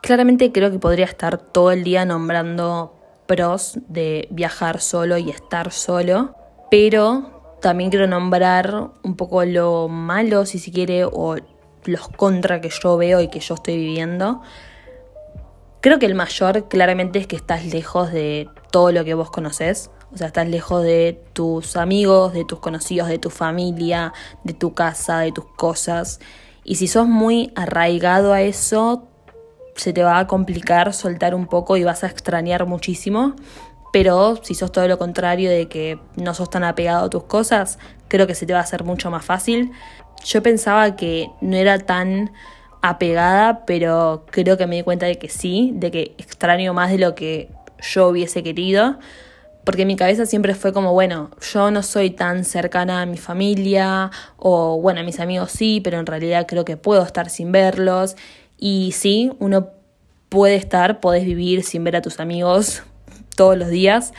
Claramente 0.03 0.51
creo 0.53 0.71
que 0.71 0.79
podría 0.79 1.05
estar 1.05 1.39
todo 1.39 1.71
el 1.71 1.85
día 1.85 2.05
nombrando 2.05 2.95
pros 3.27 3.79
de 3.89 4.27
viajar 4.31 4.81
solo 4.81 5.19
y 5.19 5.31
estar 5.31 5.71
solo, 5.73 6.35
pero 6.71 7.59
también 7.61 7.91
quiero 7.91 8.07
nombrar 8.07 8.91
un 9.03 9.17
poco 9.17 9.45
lo 9.45 9.89
malo, 9.89 10.47
si 10.47 10.59
se 10.59 10.73
quiere, 10.73 11.05
o 11.05 11.37
los 11.85 12.09
contra 12.09 12.61
que 12.61 12.71
yo 12.71 12.97
veo 12.97 13.21
y 13.21 13.29
que 13.29 13.41
yo 13.41 13.55
estoy 13.55 13.77
viviendo. 13.77 14.41
Creo 15.81 15.99
que 15.99 16.07
el 16.07 16.15
mayor 16.15 16.69
claramente 16.69 17.19
es 17.19 17.27
que 17.27 17.37
estás 17.37 17.65
lejos 17.67 18.13
de 18.13 18.49
todo 18.71 18.93
lo 18.93 19.05
que 19.05 19.15
vos 19.15 19.31
conoces. 19.31 19.91
O 20.13 20.17
sea, 20.17 20.27
estás 20.27 20.49
lejos 20.49 20.83
de 20.83 21.23
tus 21.33 21.77
amigos, 21.77 22.33
de 22.33 22.45
tus 22.45 22.59
conocidos, 22.59 23.09
de 23.09 23.19
tu 23.19 23.31
familia, 23.31 24.13
de 24.45 24.55
tu 24.55 24.75
casa, 24.75 25.21
de 25.21 25.33
tus 25.33 25.47
cosas. 25.57 26.21
Y 26.65 26.75
si 26.77 26.89
sos 26.89 27.07
muy 27.07 27.53
arraigado 27.55 28.33
a 28.33 28.43
eso, 28.43 29.10
se 29.81 29.93
te 29.93 30.03
va 30.03 30.19
a 30.19 30.27
complicar 30.27 30.93
soltar 30.93 31.35
un 31.35 31.47
poco 31.47 31.77
y 31.77 31.85
vas 31.85 32.05
a 32.05 32.07
extrañar 32.07 32.67
muchísimo. 32.67 33.35
Pero 33.93 34.39
si 34.43 34.55
sos 34.55 34.71
todo 34.71 34.87
lo 34.87 34.99
contrario 34.99 35.51
de 35.51 35.69
que 35.69 35.99
no 36.17 36.35
sos 36.35 36.51
tan 36.51 36.63
apegado 36.65 37.07
a 37.07 37.11
tus 37.11 37.25
cosas, 37.25 37.79
creo 38.09 38.27
que 38.27 38.35
se 38.35 38.47
te 38.47 38.53
va 38.53 38.61
a 38.61 38.63
hacer 38.63 38.85
mucho 38.85 39.11
más 39.11 39.25
fácil. 39.25 39.73
Yo 40.25 40.43
pensaba 40.43 40.97
que 40.97 41.31
no 41.41 41.57
era 41.57 41.79
tan 41.79 42.31
apegada, 42.83 43.65
pero 43.67 44.27
creo 44.31 44.57
que 44.57 44.67
me 44.67 44.77
di 44.77 44.83
cuenta 44.83 45.07
de 45.07 45.19
que 45.19 45.29
sí, 45.29 45.73
de 45.75 45.91
que 45.91 46.15
extraño 46.19 46.73
más 46.75 46.91
de 46.91 46.99
lo 46.99 47.15
que 47.15 47.51
yo 47.81 48.09
hubiese 48.09 48.43
querido 48.43 48.99
porque 49.65 49.85
mi 49.85 49.97
cabeza 49.97 50.27
siempre 50.27 50.55
fue 50.55 50.73
como, 50.73 50.93
bueno, 50.93 51.31
yo 51.53 51.71
no 51.71 51.83
soy 51.83 52.11
tan 52.11 52.45
cercana 52.45 53.03
a 53.03 53.07
mi 53.07 53.19
familia, 53.19 54.11
o 54.37 54.81
bueno, 54.81 55.01
a 55.01 55.03
mis 55.03 55.21
amigos 55.21 55.53
sí, 55.53 55.81
pero 55.81 55.99
en 55.99 56.07
realidad 56.07 56.47
creo 56.49 56.65
que 56.65 56.77
puedo 56.77 57.03
estar 57.03 57.29
sin 57.29 57.53
verlos. 57.53 58.17
Y 58.61 58.93
sí, 58.93 59.33
uno 59.39 59.71
puede 60.29 60.55
estar, 60.55 61.01
podés 61.01 61.25
vivir 61.25 61.65
sin 61.65 61.83
ver 61.83 61.97
a 61.97 62.03
tus 62.03 62.21
amigos 62.21 62.83
todos 63.35 63.57
los 63.57 63.69
días, 63.69 64.13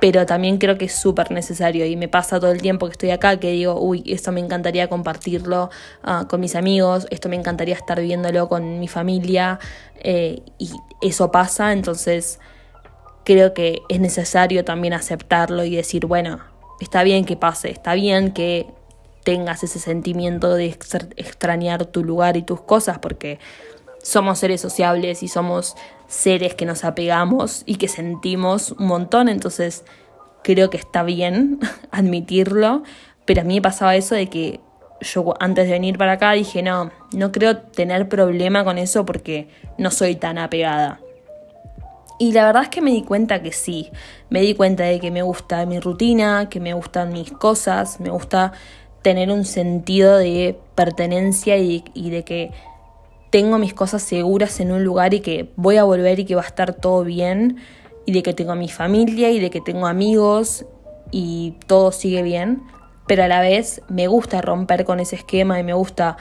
pero 0.00 0.24
también 0.24 0.56
creo 0.56 0.78
que 0.78 0.86
es 0.86 0.94
súper 0.94 1.30
necesario. 1.30 1.84
Y 1.84 1.94
me 1.94 2.08
pasa 2.08 2.40
todo 2.40 2.50
el 2.50 2.62
tiempo 2.62 2.86
que 2.86 2.92
estoy 2.92 3.10
acá 3.10 3.38
que 3.38 3.52
digo, 3.52 3.78
uy, 3.78 4.02
esto 4.06 4.32
me 4.32 4.40
encantaría 4.40 4.88
compartirlo 4.88 5.70
ah, 6.02 6.26
con 6.28 6.40
mis 6.40 6.56
amigos, 6.56 7.06
esto 7.10 7.28
me 7.28 7.36
encantaría 7.36 7.74
estar 7.74 8.00
viéndolo 8.00 8.48
con 8.48 8.80
mi 8.80 8.88
familia 8.88 9.60
eh, 10.00 10.42
y 10.58 10.70
eso 11.02 11.30
pasa, 11.30 11.72
entonces 11.72 12.40
creo 13.24 13.54
que 13.54 13.82
es 13.88 14.00
necesario 14.00 14.64
también 14.64 14.94
aceptarlo 14.94 15.64
y 15.64 15.76
decir, 15.76 16.06
bueno, 16.06 16.40
está 16.80 17.02
bien 17.02 17.24
que 17.24 17.36
pase, 17.36 17.70
está 17.70 17.94
bien 17.94 18.32
que 18.32 18.66
tengas 19.22 19.62
ese 19.62 19.78
sentimiento 19.78 20.54
de 20.54 20.66
extrañar 20.66 21.86
tu 21.86 22.02
lugar 22.02 22.36
y 22.36 22.42
tus 22.42 22.60
cosas, 22.60 22.98
porque 22.98 23.38
somos 24.02 24.38
seres 24.38 24.60
sociables 24.60 25.22
y 25.22 25.28
somos 25.28 25.76
seres 26.06 26.54
que 26.54 26.66
nos 26.66 26.84
apegamos 26.84 27.62
y 27.66 27.76
que 27.76 27.88
sentimos 27.88 28.72
un 28.72 28.86
montón, 28.86 29.28
entonces 29.28 29.84
creo 30.42 30.70
que 30.70 30.76
está 30.76 31.02
bien 31.02 31.60
admitirlo, 31.90 32.82
pero 33.24 33.42
a 33.42 33.44
mí 33.44 33.54
me 33.54 33.62
pasaba 33.62 33.96
eso 33.96 34.14
de 34.14 34.28
que 34.28 34.60
yo 35.00 35.34
antes 35.40 35.66
de 35.66 35.72
venir 35.72 35.98
para 35.98 36.12
acá 36.12 36.32
dije, 36.32 36.62
no, 36.62 36.90
no 37.12 37.32
creo 37.32 37.58
tener 37.58 38.08
problema 38.08 38.64
con 38.64 38.78
eso 38.78 39.04
porque 39.04 39.48
no 39.78 39.90
soy 39.90 40.16
tan 40.16 40.38
apegada. 40.38 41.00
Y 42.18 42.32
la 42.32 42.46
verdad 42.46 42.62
es 42.64 42.68
que 42.68 42.80
me 42.80 42.92
di 42.92 43.02
cuenta 43.02 43.42
que 43.42 43.52
sí, 43.52 43.90
me 44.30 44.40
di 44.42 44.54
cuenta 44.54 44.84
de 44.84 45.00
que 45.00 45.10
me 45.10 45.22
gusta 45.22 45.66
mi 45.66 45.80
rutina, 45.80 46.48
que 46.48 46.60
me 46.60 46.72
gustan 46.72 47.12
mis 47.12 47.32
cosas, 47.32 47.98
me 47.98 48.10
gusta 48.10 48.52
tener 49.02 49.30
un 49.30 49.44
sentido 49.44 50.16
de 50.18 50.56
pertenencia 50.76 51.56
y, 51.58 51.82
de 51.94 52.22
que 52.22 52.52
tengo 53.32 53.56
mis 53.56 53.72
cosas 53.72 54.02
seguras 54.02 54.60
en 54.60 54.72
un 54.72 54.84
lugar 54.84 55.14
y 55.14 55.20
que 55.20 55.50
voy 55.56 55.78
a 55.78 55.84
volver 55.84 56.20
y 56.20 56.26
que 56.26 56.34
va 56.34 56.42
a 56.42 56.46
estar 56.46 56.74
todo 56.74 57.02
bien 57.02 57.56
y 58.04 58.12
de 58.12 58.22
que 58.22 58.34
tengo 58.34 58.54
mi 58.54 58.68
familia 58.68 59.30
y 59.30 59.40
de 59.40 59.48
que 59.48 59.62
tengo 59.62 59.86
amigos 59.86 60.66
y 61.10 61.54
todo 61.66 61.92
sigue 61.92 62.22
bien, 62.22 62.62
pero 63.06 63.24
a 63.24 63.28
la 63.28 63.40
vez 63.40 63.80
me 63.88 64.06
gusta 64.06 64.42
romper 64.42 64.84
con 64.84 65.00
ese 65.00 65.16
esquema 65.16 65.58
y 65.58 65.64
me 65.64 65.72
gusta 65.72 66.18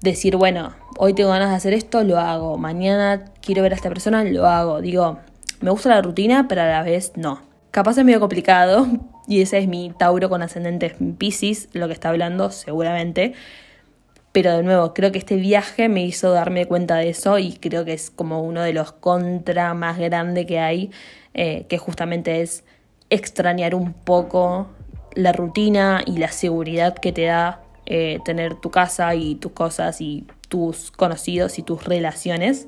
decir, 0.00 0.36
bueno, 0.36 0.72
hoy 0.96 1.12
tengo 1.12 1.28
ganas 1.28 1.50
de 1.50 1.56
hacer 1.56 1.74
esto, 1.74 2.02
lo 2.02 2.18
hago. 2.18 2.56
Mañana 2.56 3.26
quiero 3.42 3.62
ver 3.62 3.72
a 3.72 3.76
esta 3.76 3.90
persona, 3.90 4.24
lo 4.24 4.46
hago. 4.46 4.80
Digo, 4.80 5.18
me 5.60 5.70
gusta 5.70 5.90
la 5.90 6.00
rutina, 6.00 6.48
pero 6.48 6.62
a 6.62 6.66
la 6.66 6.82
vez 6.82 7.12
no. 7.16 7.42
Capaz 7.70 7.98
es 7.98 8.04
medio 8.06 8.20
complicado, 8.20 8.86
y 9.28 9.42
ese 9.42 9.58
es 9.58 9.68
mi 9.68 9.92
Tauro 9.98 10.30
con 10.30 10.40
ascendentes 10.40 10.94
Pisces, 11.18 11.68
lo 11.74 11.86
que 11.86 11.92
está 11.92 12.08
hablando 12.08 12.50
seguramente. 12.50 13.34
Pero 14.32 14.56
de 14.56 14.62
nuevo, 14.62 14.94
creo 14.94 15.10
que 15.10 15.18
este 15.18 15.36
viaje 15.36 15.88
me 15.88 16.04
hizo 16.04 16.32
darme 16.32 16.66
cuenta 16.66 16.96
de 16.96 17.08
eso 17.08 17.38
y 17.38 17.54
creo 17.54 17.84
que 17.84 17.94
es 17.94 18.10
como 18.10 18.42
uno 18.42 18.62
de 18.62 18.72
los 18.72 18.92
contra 18.92 19.74
más 19.74 19.98
grandes 19.98 20.46
que 20.46 20.60
hay, 20.60 20.90
eh, 21.34 21.66
que 21.68 21.78
justamente 21.78 22.42
es 22.42 22.64
extrañar 23.10 23.74
un 23.74 23.92
poco 23.92 24.68
la 25.14 25.32
rutina 25.32 26.02
y 26.06 26.18
la 26.18 26.30
seguridad 26.30 26.94
que 26.94 27.12
te 27.12 27.24
da 27.24 27.62
eh, 27.86 28.18
tener 28.24 28.54
tu 28.54 28.70
casa 28.70 29.14
y 29.14 29.34
tus 29.36 29.52
cosas 29.52 30.00
y 30.00 30.26
tus 30.48 30.90
conocidos 30.90 31.58
y 31.58 31.62
tus 31.62 31.84
relaciones. 31.84 32.66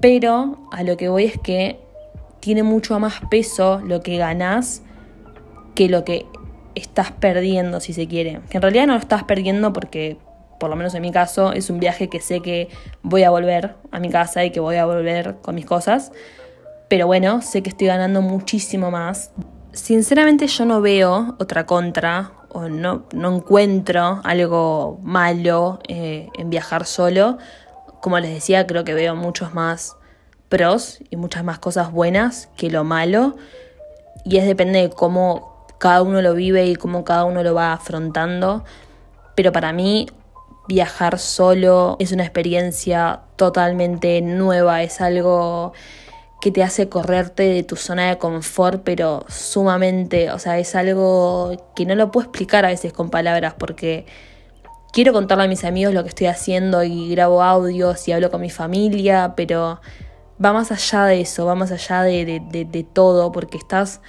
Pero 0.00 0.68
a 0.70 0.84
lo 0.84 0.96
que 0.96 1.08
voy 1.08 1.24
es 1.24 1.38
que 1.38 1.80
tiene 2.40 2.62
mucho 2.62 2.98
más 3.00 3.14
peso 3.30 3.80
lo 3.84 4.00
que 4.00 4.16
ganas 4.16 4.82
que 5.74 5.88
lo 5.88 6.04
que 6.04 6.26
estás 6.74 7.12
perdiendo, 7.12 7.80
si 7.80 7.92
se 7.92 8.08
quiere. 8.08 8.40
Que 8.50 8.58
en 8.58 8.62
realidad 8.62 8.86
no 8.86 8.94
lo 8.94 9.00
estás 9.00 9.24
perdiendo 9.24 9.72
porque, 9.72 10.16
por 10.58 10.70
lo 10.70 10.76
menos 10.76 10.94
en 10.94 11.02
mi 11.02 11.12
caso, 11.12 11.52
es 11.52 11.70
un 11.70 11.78
viaje 11.78 12.08
que 12.08 12.20
sé 12.20 12.40
que 12.40 12.68
voy 13.02 13.22
a 13.22 13.30
volver 13.30 13.74
a 13.90 14.00
mi 14.00 14.10
casa 14.10 14.44
y 14.44 14.50
que 14.50 14.60
voy 14.60 14.76
a 14.76 14.86
volver 14.86 15.36
con 15.42 15.54
mis 15.54 15.66
cosas. 15.66 16.12
Pero 16.88 17.06
bueno, 17.06 17.42
sé 17.42 17.62
que 17.62 17.70
estoy 17.70 17.86
ganando 17.86 18.22
muchísimo 18.22 18.90
más. 18.90 19.30
Sinceramente 19.72 20.46
yo 20.46 20.64
no 20.64 20.80
veo 20.80 21.36
otra 21.38 21.66
contra 21.66 22.32
o 22.48 22.68
no, 22.68 23.04
no 23.12 23.36
encuentro 23.36 24.20
algo 24.24 24.98
malo 25.02 25.80
eh, 25.86 26.28
en 26.36 26.50
viajar 26.50 26.86
solo. 26.86 27.38
Como 28.00 28.18
les 28.18 28.32
decía, 28.32 28.66
creo 28.66 28.84
que 28.84 28.94
veo 28.94 29.14
muchos 29.14 29.54
más 29.54 29.96
pros 30.48 31.00
y 31.10 31.16
muchas 31.16 31.44
más 31.44 31.58
cosas 31.58 31.92
buenas 31.92 32.48
que 32.56 32.70
lo 32.70 32.84
malo. 32.84 33.36
Y 34.24 34.38
es 34.38 34.46
depende 34.46 34.80
de 34.80 34.90
cómo 34.90 35.66
cada 35.78 36.02
uno 36.02 36.22
lo 36.22 36.34
vive 36.34 36.66
y 36.66 36.76
cómo 36.76 37.04
cada 37.04 37.24
uno 37.24 37.42
lo 37.42 37.54
va 37.54 37.72
afrontando. 37.72 38.64
Pero 39.34 39.52
para 39.52 39.72
mí 39.72 40.06
viajar 40.68 41.18
solo 41.18 41.96
es 41.98 42.12
una 42.12 42.22
experiencia 42.22 43.22
totalmente 43.36 44.20
nueva, 44.20 44.82
es 44.82 45.00
algo 45.00 45.72
que 46.40 46.52
te 46.52 46.62
hace 46.62 46.88
correrte 46.88 47.42
de 47.42 47.62
tu 47.64 47.74
zona 47.74 48.10
de 48.10 48.18
confort, 48.18 48.82
pero 48.84 49.24
sumamente, 49.28 50.30
o 50.30 50.38
sea, 50.38 50.58
es 50.58 50.74
algo 50.76 51.72
que 51.74 51.84
no 51.84 51.94
lo 51.96 52.12
puedo 52.12 52.26
explicar 52.26 52.64
a 52.64 52.68
veces 52.68 52.92
con 52.92 53.10
palabras, 53.10 53.54
porque 53.58 54.06
quiero 54.92 55.12
contarle 55.12 55.44
a 55.44 55.48
mis 55.48 55.64
amigos 55.64 55.94
lo 55.94 56.02
que 56.02 56.10
estoy 56.10 56.28
haciendo 56.28 56.84
y 56.84 57.10
grabo 57.10 57.42
audios 57.42 58.06
y 58.06 58.12
hablo 58.12 58.30
con 58.30 58.40
mi 58.40 58.50
familia, 58.50 59.34
pero 59.36 59.80
va 60.42 60.52
más 60.52 60.70
allá 60.70 61.06
de 61.06 61.22
eso, 61.22 61.46
va 61.46 61.54
más 61.54 61.72
allá 61.72 62.02
de, 62.02 62.24
de, 62.24 62.64
de, 62.64 62.84
todo, 62.84 63.32
porque 63.32 63.58
estás 63.58 64.00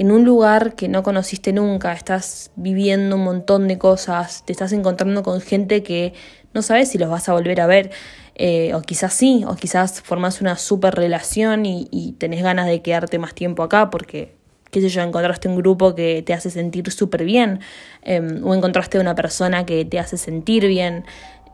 en 0.00 0.12
un 0.12 0.24
lugar 0.24 0.76
que 0.76 0.88
no 0.88 1.02
conociste 1.02 1.52
nunca, 1.52 1.92
estás 1.92 2.52
viviendo 2.56 3.16
un 3.16 3.22
montón 3.22 3.68
de 3.68 3.76
cosas, 3.76 4.46
te 4.46 4.52
estás 4.52 4.72
encontrando 4.72 5.22
con 5.22 5.42
gente 5.42 5.82
que 5.82 6.14
no 6.54 6.62
sabes 6.62 6.88
si 6.88 6.96
los 6.96 7.10
vas 7.10 7.28
a 7.28 7.34
volver 7.34 7.60
a 7.60 7.66
ver. 7.66 7.90
Eh, 8.34 8.72
o 8.72 8.80
quizás 8.80 9.12
sí, 9.12 9.44
o 9.46 9.56
quizás 9.56 10.00
formas 10.00 10.40
una 10.40 10.56
super 10.56 10.94
relación 10.94 11.66
y, 11.66 12.14
tenés 12.16 12.42
ganas 12.42 12.66
de 12.66 12.80
quedarte 12.80 13.18
más 13.18 13.34
tiempo 13.34 13.62
acá 13.62 13.90
porque, 13.90 14.34
qué 14.70 14.80
sé 14.80 14.88
yo, 14.88 15.02
encontraste 15.02 15.48
un 15.48 15.56
grupo 15.56 15.94
que 15.94 16.22
te 16.22 16.32
hace 16.32 16.48
sentir 16.48 16.90
súper 16.90 17.24
bien, 17.24 17.60
em, 18.00 18.42
o 18.42 18.54
encontraste 18.54 18.98
una 18.98 19.14
persona 19.14 19.66
que 19.66 19.84
te 19.84 19.98
hace 19.98 20.16
sentir 20.16 20.66
bien, 20.66 21.04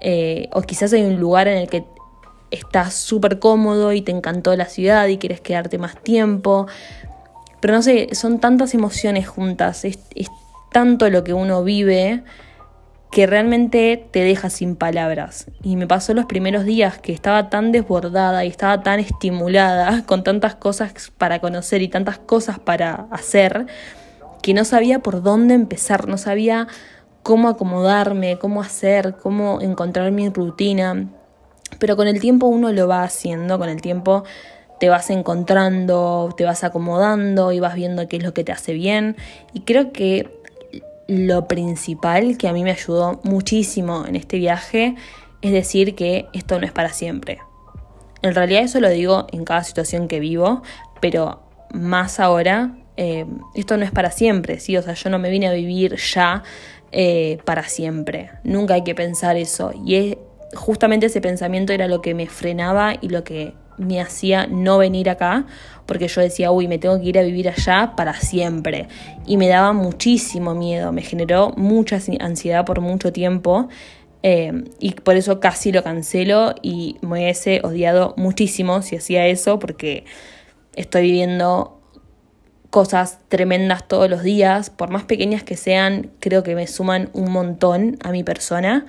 eh, 0.01 0.49
o 0.53 0.63
quizás 0.63 0.93
hay 0.93 1.03
un 1.03 1.19
lugar 1.19 1.49
en 1.49 1.59
el 1.59 1.69
que 1.69 1.85
estás 2.53 2.95
súper 2.95 3.41
cómodo 3.41 3.93
y 3.93 4.03
te 4.03 4.13
encantó 4.13 4.55
la 4.55 4.67
ciudad 4.67 5.09
y 5.09 5.19
quieres 5.19 5.41
quedarte 5.41 5.79
más 5.79 6.01
tiempo. 6.01 6.69
Pero 7.61 7.75
no 7.75 7.83
sé, 7.83 8.09
son 8.12 8.38
tantas 8.38 8.75
emociones 8.75 9.27
juntas, 9.29 9.85
es 9.85 9.99
tanto 10.73 11.09
lo 11.09 11.25
que 11.25 11.33
uno 11.33 11.64
vive 11.64 12.23
que 13.11 13.27
realmente 13.27 14.09
te 14.11 14.21
deja 14.21 14.51
sin 14.51 14.77
palabras. 14.77 15.47
Y 15.62 15.77
me 15.77 15.87
pasó 15.87 16.12
los 16.12 16.27
primeros 16.27 16.66
días 16.66 16.99
que 16.99 17.14
estaba 17.14 17.49
tan 17.49 17.73
desbordada 17.73 18.45
y 18.45 18.49
estaba 18.49 18.83
tan 18.83 19.01
estimulada 19.01 20.03
con 20.07 20.23
tantas 20.23 20.55
cosas 20.57 20.92
para 21.16 21.40
conocer 21.40 21.81
y 21.83 21.88
tantas 21.88 22.19
cosas 22.19 22.59
para 22.59 23.07
hacer, 23.11 23.66
que 24.42 24.53
no 24.53 24.66
sabía 24.66 24.99
por 24.99 25.23
dónde 25.23 25.55
empezar, 25.55 26.09
no 26.09 26.19
sabía 26.19 26.69
cómo 27.23 27.49
acomodarme, 27.49 28.38
cómo 28.38 28.61
hacer, 28.61 29.16
cómo 29.16 29.61
encontrar 29.62 30.12
mi 30.12 30.29
rutina. 30.29 31.09
Pero 31.79 31.97
con 31.97 32.07
el 32.09 32.21
tiempo 32.21 32.47
uno 32.47 32.71
lo 32.71 32.87
va 32.87 33.03
haciendo, 33.03 33.59
con 33.59 33.69
el 33.69 33.81
tiempo 33.81 34.25
te 34.79 34.89
vas 34.89 35.11
encontrando, 35.11 36.35
te 36.37 36.45
vas 36.45 36.65
acomodando 36.65 37.53
y 37.53 37.61
vas 37.61 37.75
viendo 37.75 38.09
qué 38.09 38.17
es 38.17 38.23
lo 38.23 38.35
que 38.35 38.45
te 38.45 38.53
hace 38.53 38.73
bien. 38.73 39.17
Y 39.53 39.61
creo 39.61 39.93
que 39.93 40.31
lo 41.09 41.47
principal 41.47 42.37
que 42.37 42.49
a 42.49 42.53
mí 42.53 42.65
me 42.65 42.73
ayudó 42.73 43.21
muchísimo 43.23 44.05
en 44.07 44.17
este 44.17 44.39
viaje 44.39 44.97
es 45.41 45.53
decir 45.53 45.95
que 45.95 46.27
esto 46.33 46.59
no 46.59 46.67
es 46.67 46.73
para 46.73 46.93
siempre. 46.93 47.39
En 48.23 48.35
realidad 48.35 48.62
eso 48.62 48.81
lo 48.81 48.89
digo 48.89 49.27
en 49.33 49.45
cada 49.45 49.62
situación 49.62 50.09
que 50.09 50.21
vivo, 50.21 50.62
pero 51.01 51.43
más 51.73 52.19
ahora, 52.19 52.77
eh, 52.97 53.27
esto 53.55 53.77
no 53.77 53.85
es 53.85 53.91
para 53.91 54.11
siempre, 54.11 54.59
¿sí? 54.59 54.77
O 54.77 54.83
sea, 54.83 54.95
yo 54.95 55.11
no 55.11 55.19
me 55.19 55.31
vine 55.31 55.47
a 55.47 55.53
vivir 55.53 55.97
ya 55.97 56.43
eh, 56.93 57.39
para 57.45 57.65
siempre. 57.65 58.31
Nunca 58.43 58.75
hay 58.75 58.83
que 58.83 58.95
pensar 58.95 59.37
eso. 59.37 59.73
Y 59.85 59.95
es, 59.95 60.17
justamente 60.55 61.07
ese 61.07 61.21
pensamiento 61.21 61.73
era 61.73 61.89
lo 61.89 62.01
que 62.01 62.15
me 62.15 62.27
frenaba 62.27 62.95
y 63.01 63.09
lo 63.11 63.23
que 63.23 63.55
me 63.79 64.01
hacía 64.01 64.47
no 64.47 64.79
venir 64.79 65.11
acá, 65.11 65.47
porque 65.87 66.09
yo 66.09 66.21
decía, 66.21 66.51
uy, 66.51 66.69
me 66.69 66.79
tengo 66.79 67.01
que 67.01 67.07
ir 67.07 67.19
a 67.19 67.23
vivir 67.23 67.49
allá 67.49 67.95
para 67.97 68.15
siempre. 68.15 68.89
Y 69.27 69.37
me 69.37 69.49
daba 69.49 69.73
muchísimo 69.73 70.55
miedo, 70.55 70.93
me 70.93 71.03
generó 71.03 71.53
mucha 71.57 71.99
ansiedad 72.21 72.65
por 72.65 72.81
mucho 72.81 73.12
tiempo. 73.12 73.69
Eh, 74.23 74.65
y 74.81 74.93
por 74.93 75.17
eso 75.17 75.39
casi 75.39 75.71
lo 75.71 75.85
cancelo 75.85 76.55
y 76.61 76.97
me 77.01 77.21
hubiese 77.21 77.61
odiado 77.62 78.15
muchísimo 78.17 78.83
si 78.83 78.97
hacía 78.97 79.27
eso, 79.27 79.59
porque 79.59 80.05
estoy 80.75 81.03
viviendo 81.03 81.81
cosas 82.71 83.21
tremendas 83.29 83.87
todos 83.87 84.11
los 84.11 84.23
días, 84.23 84.71
por 84.71 84.91
más 84.91 85.05
pequeñas 85.05 85.43
que 85.43 85.57
sean, 85.57 86.11
creo 86.21 86.43
que 86.43 86.55
me 86.55 86.67
suman 86.67 87.09
un 87.12 87.31
montón 87.31 87.97
a 88.03 88.11
mi 88.11 88.25
persona. 88.25 88.87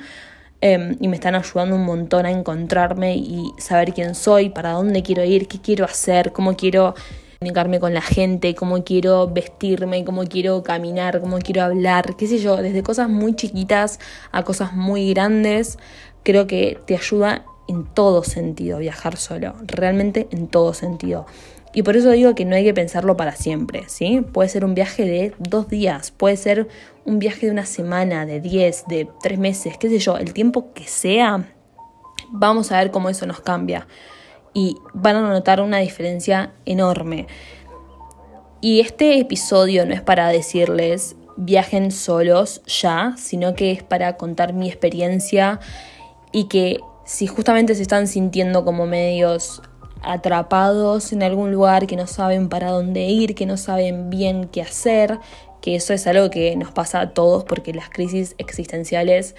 Em, 0.59 0.97
y 0.99 1.07
me 1.07 1.15
están 1.15 1.35
ayudando 1.35 1.75
un 1.75 1.85
montón 1.85 2.25
a 2.25 2.31
encontrarme 2.31 3.15
y 3.15 3.51
saber 3.59 3.93
quién 3.93 4.15
soy, 4.15 4.49
para 4.49 4.71
dónde 4.71 5.03
quiero 5.03 5.23
ir, 5.23 5.47
qué 5.47 5.61
quiero 5.61 5.85
hacer, 5.85 6.31
cómo 6.31 6.55
quiero 6.55 6.95
comunicarme 7.37 7.79
con 7.79 7.93
la 7.93 8.01
gente, 8.01 8.55
cómo 8.55 8.83
quiero 8.83 9.27
vestirme, 9.27 10.03
cómo 10.03 10.23
quiero 10.23 10.63
caminar, 10.63 11.21
cómo 11.21 11.37
quiero 11.37 11.61
hablar, 11.61 12.15
qué 12.17 12.25
sé 12.25 12.39
yo, 12.39 12.57
desde 12.57 12.81
cosas 12.81 13.07
muy 13.09 13.35
chiquitas 13.35 13.99
a 14.31 14.43
cosas 14.43 14.73
muy 14.73 15.13
grandes, 15.13 15.77
creo 16.23 16.47
que 16.47 16.79
te 16.87 16.95
ayuda 16.95 17.45
en 17.67 17.85
todo 17.85 18.23
sentido 18.23 18.79
viajar 18.79 19.17
solo, 19.17 19.53
realmente 19.67 20.27
en 20.31 20.47
todo 20.47 20.73
sentido. 20.73 21.27
Y 21.73 21.83
por 21.83 21.95
eso 21.95 22.11
digo 22.11 22.33
que 22.33 22.45
no 22.45 22.55
hay 22.55 22.63
que 22.63 22.73
pensarlo 22.73 23.17
para 23.17 23.33
siempre, 23.33 23.83
¿sí? 23.87 24.21
Puede 24.31 24.49
ser 24.49 24.65
un 24.65 24.73
viaje 24.73 25.03
de 25.03 25.33
dos 25.37 25.67
días, 25.67 26.11
puede 26.11 26.37
ser 26.37 26.67
un 27.05 27.19
viaje 27.19 27.45
de 27.45 27.51
una 27.51 27.65
semana, 27.65 28.25
de 28.25 28.39
diez, 28.39 28.85
de 28.87 29.07
tres 29.21 29.37
meses, 29.37 29.77
qué 29.77 29.89
sé 29.89 29.99
yo, 29.99 30.17
el 30.17 30.33
tiempo 30.33 30.73
que 30.73 30.85
sea, 30.85 31.53
vamos 32.29 32.71
a 32.71 32.79
ver 32.79 32.91
cómo 32.91 33.09
eso 33.09 33.25
nos 33.25 33.41
cambia. 33.41 33.87
Y 34.53 34.75
van 34.93 35.17
a 35.17 35.29
notar 35.29 35.61
una 35.61 35.77
diferencia 35.77 36.53
enorme. 36.65 37.27
Y 38.59 38.79
este 38.79 39.19
episodio 39.19 39.85
no 39.85 39.93
es 39.93 40.01
para 40.01 40.29
decirles 40.29 41.15
viajen 41.37 41.91
solos 41.91 42.61
ya, 42.65 43.13
sino 43.17 43.53
que 43.53 43.71
es 43.71 43.83
para 43.83 44.17
contar 44.17 44.53
mi 44.53 44.67
experiencia 44.67 45.59
y 46.31 46.45
que 46.45 46.79
si 47.05 47.27
justamente 47.27 47.75
se 47.75 47.83
están 47.83 48.07
sintiendo 48.07 48.65
como 48.65 48.85
medios 48.85 49.61
atrapados 50.01 51.13
en 51.13 51.23
algún 51.23 51.51
lugar, 51.51 51.87
que 51.87 51.95
no 51.95 52.07
saben 52.07 52.49
para 52.49 52.71
dónde 52.71 53.05
ir, 53.05 53.35
que 53.35 53.45
no 53.45 53.57
saben 53.57 54.09
bien 54.09 54.49
qué 54.51 54.61
hacer, 54.61 55.19
que 55.61 55.75
eso 55.75 55.93
es 55.93 56.07
algo 56.07 56.29
que 56.29 56.55
nos 56.55 56.71
pasa 56.71 57.01
a 57.01 57.13
todos 57.13 57.43
porque 57.43 57.73
las 57.73 57.89
crisis 57.89 58.35
existenciales 58.37 59.35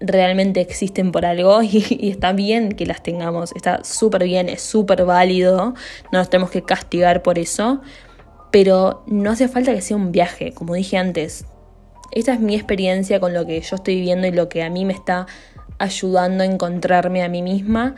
realmente 0.00 0.60
existen 0.60 1.12
por 1.12 1.26
algo 1.26 1.62
y, 1.62 2.08
está 2.08 2.32
bien 2.32 2.72
que 2.72 2.86
las 2.86 3.02
tengamos, 3.02 3.52
está 3.54 3.84
súper 3.84 4.24
bien, 4.24 4.48
es 4.48 4.62
súper 4.62 5.04
válido, 5.04 5.74
no 6.12 6.18
nos 6.18 6.30
tenemos 6.30 6.50
que 6.50 6.62
castigar 6.62 7.22
por 7.22 7.38
eso, 7.38 7.80
pero 8.50 9.02
no 9.06 9.30
hace 9.30 9.48
falta 9.48 9.74
que 9.74 9.82
sea 9.82 9.96
un 9.96 10.12
viaje, 10.12 10.52
como 10.52 10.74
dije 10.74 10.96
antes. 10.96 11.44
Esta 12.10 12.32
es 12.32 12.40
mi 12.40 12.54
experiencia 12.54 13.20
con 13.20 13.34
lo 13.34 13.44
que 13.44 13.60
yo 13.60 13.76
estoy 13.76 13.96
viviendo 13.96 14.26
y 14.26 14.32
lo 14.32 14.48
que 14.48 14.62
a 14.62 14.70
mí 14.70 14.86
me 14.86 14.94
está 14.94 15.26
ayudando 15.78 16.42
a 16.42 16.46
encontrarme 16.46 17.22
a 17.22 17.28
mí 17.28 17.42
misma, 17.42 17.94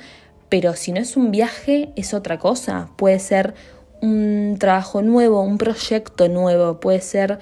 pero 0.51 0.75
si 0.75 0.93
no 0.93 1.01
es 1.01 1.17
un 1.17 1.31
viaje 1.31 1.91
es 1.97 2.13
otra 2.13 2.39
cosa, 2.39 2.91
puede 2.97 3.19
ser 3.21 3.55
un 4.03 4.57
trabajo 4.59 5.01
nuevo, 5.01 5.43
un 5.43 5.57
proyecto 5.57 6.29
nuevo, 6.29 6.81
puede 6.81 7.01
ser 7.01 7.39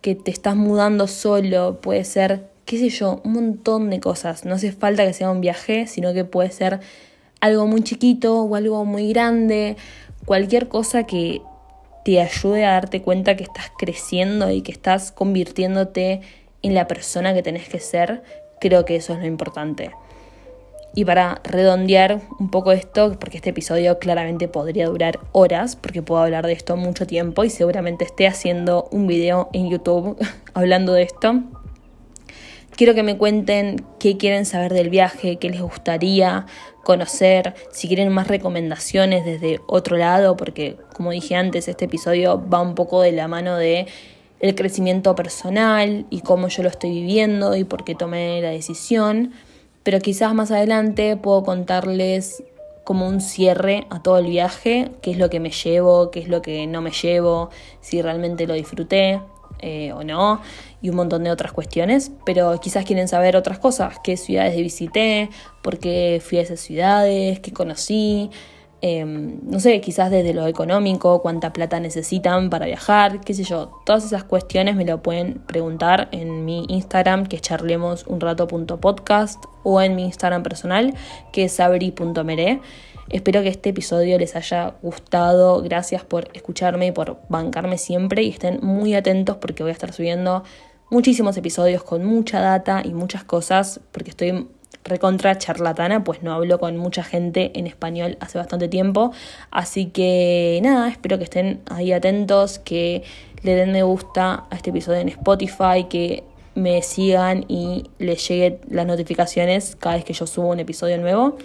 que 0.00 0.14
te 0.14 0.30
estás 0.30 0.56
mudando 0.56 1.06
solo, 1.08 1.80
puede 1.80 2.04
ser, 2.04 2.48
qué 2.64 2.78
sé 2.78 2.88
yo, 2.88 3.20
un 3.24 3.32
montón 3.32 3.90
de 3.90 4.00
cosas. 4.00 4.44
No 4.44 4.54
hace 4.54 4.72
falta 4.72 5.04
que 5.04 5.12
sea 5.12 5.30
un 5.30 5.40
viaje, 5.40 5.86
sino 5.86 6.14
que 6.14 6.24
puede 6.24 6.50
ser 6.50 6.80
algo 7.40 7.66
muy 7.66 7.82
chiquito 7.82 8.42
o 8.42 8.54
algo 8.54 8.84
muy 8.84 9.12
grande, 9.12 9.76
cualquier 10.24 10.68
cosa 10.68 11.04
que 11.04 11.42
te 12.04 12.20
ayude 12.20 12.64
a 12.64 12.72
darte 12.72 13.02
cuenta 13.02 13.36
que 13.36 13.44
estás 13.44 13.72
creciendo 13.76 14.50
y 14.50 14.62
que 14.62 14.72
estás 14.72 15.12
convirtiéndote 15.12 16.20
en 16.62 16.74
la 16.74 16.86
persona 16.86 17.34
que 17.34 17.42
tenés 17.42 17.68
que 17.68 17.80
ser, 17.80 18.22
creo 18.60 18.84
que 18.84 18.96
eso 18.96 19.14
es 19.14 19.20
lo 19.20 19.26
importante. 19.26 19.90
Y 20.94 21.04
para 21.04 21.40
redondear 21.44 22.20
un 22.38 22.50
poco 22.50 22.72
esto, 22.72 23.16
porque 23.18 23.38
este 23.38 23.50
episodio 23.50 23.98
claramente 23.98 24.46
podría 24.48 24.86
durar 24.86 25.20
horas, 25.32 25.74
porque 25.74 26.02
puedo 26.02 26.22
hablar 26.22 26.46
de 26.46 26.52
esto 26.52 26.76
mucho 26.76 27.06
tiempo 27.06 27.44
y 27.44 27.50
seguramente 27.50 28.04
esté 28.04 28.26
haciendo 28.26 28.88
un 28.90 29.06
video 29.06 29.48
en 29.52 29.70
YouTube 29.70 30.16
hablando 30.54 30.92
de 30.92 31.02
esto. 31.02 31.42
Quiero 32.76 32.94
que 32.94 33.02
me 33.02 33.18
cuenten 33.18 33.84
qué 33.98 34.16
quieren 34.16 34.46
saber 34.46 34.72
del 34.72 34.90
viaje, 34.90 35.36
qué 35.36 35.50
les 35.50 35.60
gustaría 35.60 36.46
conocer, 36.84 37.54
si 37.70 37.86
quieren 37.86 38.08
más 38.10 38.28
recomendaciones 38.28 39.24
desde 39.24 39.60
otro 39.66 39.96
lado, 39.96 40.36
porque 40.36 40.76
como 40.94 41.10
dije 41.10 41.36
antes, 41.36 41.68
este 41.68 41.84
episodio 41.84 42.42
va 42.48 42.60
un 42.60 42.74
poco 42.74 43.02
de 43.02 43.12
la 43.12 43.28
mano 43.28 43.56
de 43.56 43.86
el 44.40 44.54
crecimiento 44.54 45.14
personal 45.14 46.06
y 46.10 46.20
cómo 46.20 46.48
yo 46.48 46.62
lo 46.62 46.68
estoy 46.68 46.90
viviendo 46.90 47.54
y 47.56 47.64
por 47.64 47.84
qué 47.84 47.94
tomé 47.94 48.40
la 48.42 48.50
decisión, 48.50 49.32
pero 49.82 50.00
quizás 50.00 50.34
más 50.34 50.50
adelante 50.50 51.16
puedo 51.16 51.42
contarles 51.42 52.42
como 52.84 53.08
un 53.08 53.20
cierre 53.20 53.86
a 53.90 54.02
todo 54.02 54.18
el 54.18 54.26
viaje, 54.26 54.90
qué 55.02 55.12
es 55.12 55.18
lo 55.18 55.30
que 55.30 55.40
me 55.40 55.50
llevo, 55.50 56.10
qué 56.10 56.20
es 56.20 56.28
lo 56.28 56.42
que 56.42 56.66
no 56.66 56.80
me 56.80 56.90
llevo, 56.90 57.50
si 57.80 58.02
realmente 58.02 58.46
lo 58.46 58.54
disfruté 58.54 59.20
eh, 59.60 59.92
o 59.92 60.02
no, 60.02 60.40
y 60.80 60.88
un 60.88 60.96
montón 60.96 61.22
de 61.22 61.30
otras 61.30 61.52
cuestiones, 61.52 62.10
pero 62.26 62.58
quizás 62.60 62.84
quieren 62.84 63.06
saber 63.06 63.36
otras 63.36 63.58
cosas, 63.60 63.96
qué 64.02 64.16
ciudades 64.16 64.56
visité, 64.56 65.30
por 65.62 65.78
qué 65.78 66.20
fui 66.24 66.38
a 66.38 66.42
esas 66.42 66.60
ciudades, 66.60 67.38
qué 67.38 67.52
conocí, 67.52 68.30
em, 68.82 69.38
no 69.44 69.60
sé, 69.60 69.80
quizás 69.80 70.10
desde 70.10 70.34
lo 70.34 70.46
económico, 70.46 71.22
cuánta 71.22 71.52
plata 71.52 71.80
necesitan 71.80 72.50
para 72.50 72.66
viajar, 72.66 73.20
qué 73.20 73.32
sé 73.32 73.44
yo, 73.44 73.80
todas 73.86 74.04
esas 74.04 74.24
cuestiones 74.24 74.76
me 74.76 74.84
lo 74.84 75.02
pueden 75.02 75.40
preguntar 75.46 76.08
en 76.12 76.44
mi 76.44 76.66
Instagram, 76.68 77.26
que 77.26 77.36
es 77.36 77.42
charlemosunrato.podcast, 77.42 79.42
o 79.62 79.80
en 79.80 79.94
mi 79.94 80.04
Instagram 80.04 80.42
personal, 80.42 80.94
que 81.32 81.44
es 81.44 81.52
sabri.mere. 81.52 82.60
Espero 83.08 83.42
que 83.42 83.48
este 83.48 83.70
episodio 83.70 84.18
les 84.18 84.36
haya 84.36 84.74
gustado. 84.82 85.62
Gracias 85.62 86.04
por 86.04 86.28
escucharme 86.34 86.86
y 86.86 86.92
por 86.92 87.18
bancarme 87.28 87.78
siempre. 87.78 88.22
Y 88.22 88.30
estén 88.30 88.60
muy 88.62 88.94
atentos 88.94 89.36
porque 89.36 89.62
voy 89.62 89.70
a 89.70 89.74
estar 89.74 89.92
subiendo 89.92 90.44
muchísimos 90.90 91.36
episodios 91.36 91.82
con 91.82 92.04
mucha 92.04 92.40
data 92.40 92.82
y 92.84 92.94
muchas 92.94 93.24
cosas. 93.24 93.80
Porque 93.92 94.10
estoy 94.10 94.48
recontra 94.84 95.38
charlatana, 95.38 96.04
pues 96.04 96.22
no 96.22 96.32
hablo 96.32 96.58
con 96.58 96.76
mucha 96.76 97.02
gente 97.02 97.52
en 97.54 97.66
español 97.66 98.16
hace 98.20 98.38
bastante 98.38 98.68
tiempo. 98.68 99.12
Así 99.50 99.86
que 99.86 100.60
nada, 100.62 100.88
espero 100.88 101.18
que 101.18 101.24
estén 101.24 101.60
ahí 101.70 101.92
atentos, 101.92 102.58
que 102.58 103.02
le 103.42 103.54
den 103.54 103.72
me 103.72 103.82
gusta 103.82 104.44
a 104.50 104.56
este 104.56 104.70
episodio 104.70 105.00
en 105.00 105.08
Spotify, 105.08 105.84
que 105.88 106.24
me 106.54 106.82
sigan 106.82 107.44
y 107.48 107.84
les 107.98 108.28
lleguen 108.28 108.58
las 108.68 108.86
notificaciones 108.86 109.76
cada 109.76 109.96
vez 109.96 110.04
que 110.04 110.12
yo 110.12 110.26
subo 110.26 110.48
un 110.48 110.60
episodio 110.60 110.98
nuevo. 110.98 111.36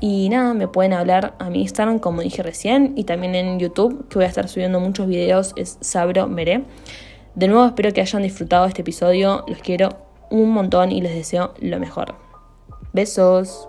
Y 0.00 0.28
nada, 0.28 0.54
me 0.54 0.68
pueden 0.68 0.92
hablar 0.92 1.34
a 1.38 1.50
mi 1.50 1.62
Instagram, 1.62 1.98
como 2.00 2.20
dije 2.20 2.42
recién, 2.42 2.92
y 2.96 3.04
también 3.04 3.34
en 3.34 3.58
YouTube, 3.58 4.08
que 4.08 4.16
voy 4.16 4.24
a 4.24 4.28
estar 4.28 4.48
subiendo 4.48 4.80
muchos 4.80 5.06
videos, 5.06 5.52
es 5.56 5.78
Sabro 5.80 6.26
Meré. 6.26 6.64
De 7.36 7.48
nuevo, 7.48 7.66
espero 7.66 7.92
que 7.92 8.00
hayan 8.00 8.22
disfrutado 8.22 8.66
este 8.66 8.82
episodio. 8.82 9.44
Los 9.46 9.58
quiero 9.58 9.90
un 10.30 10.50
montón 10.50 10.92
y 10.92 11.00
les 11.00 11.14
deseo 11.14 11.54
lo 11.60 11.78
mejor. 11.78 12.23
Besos. 12.94 13.66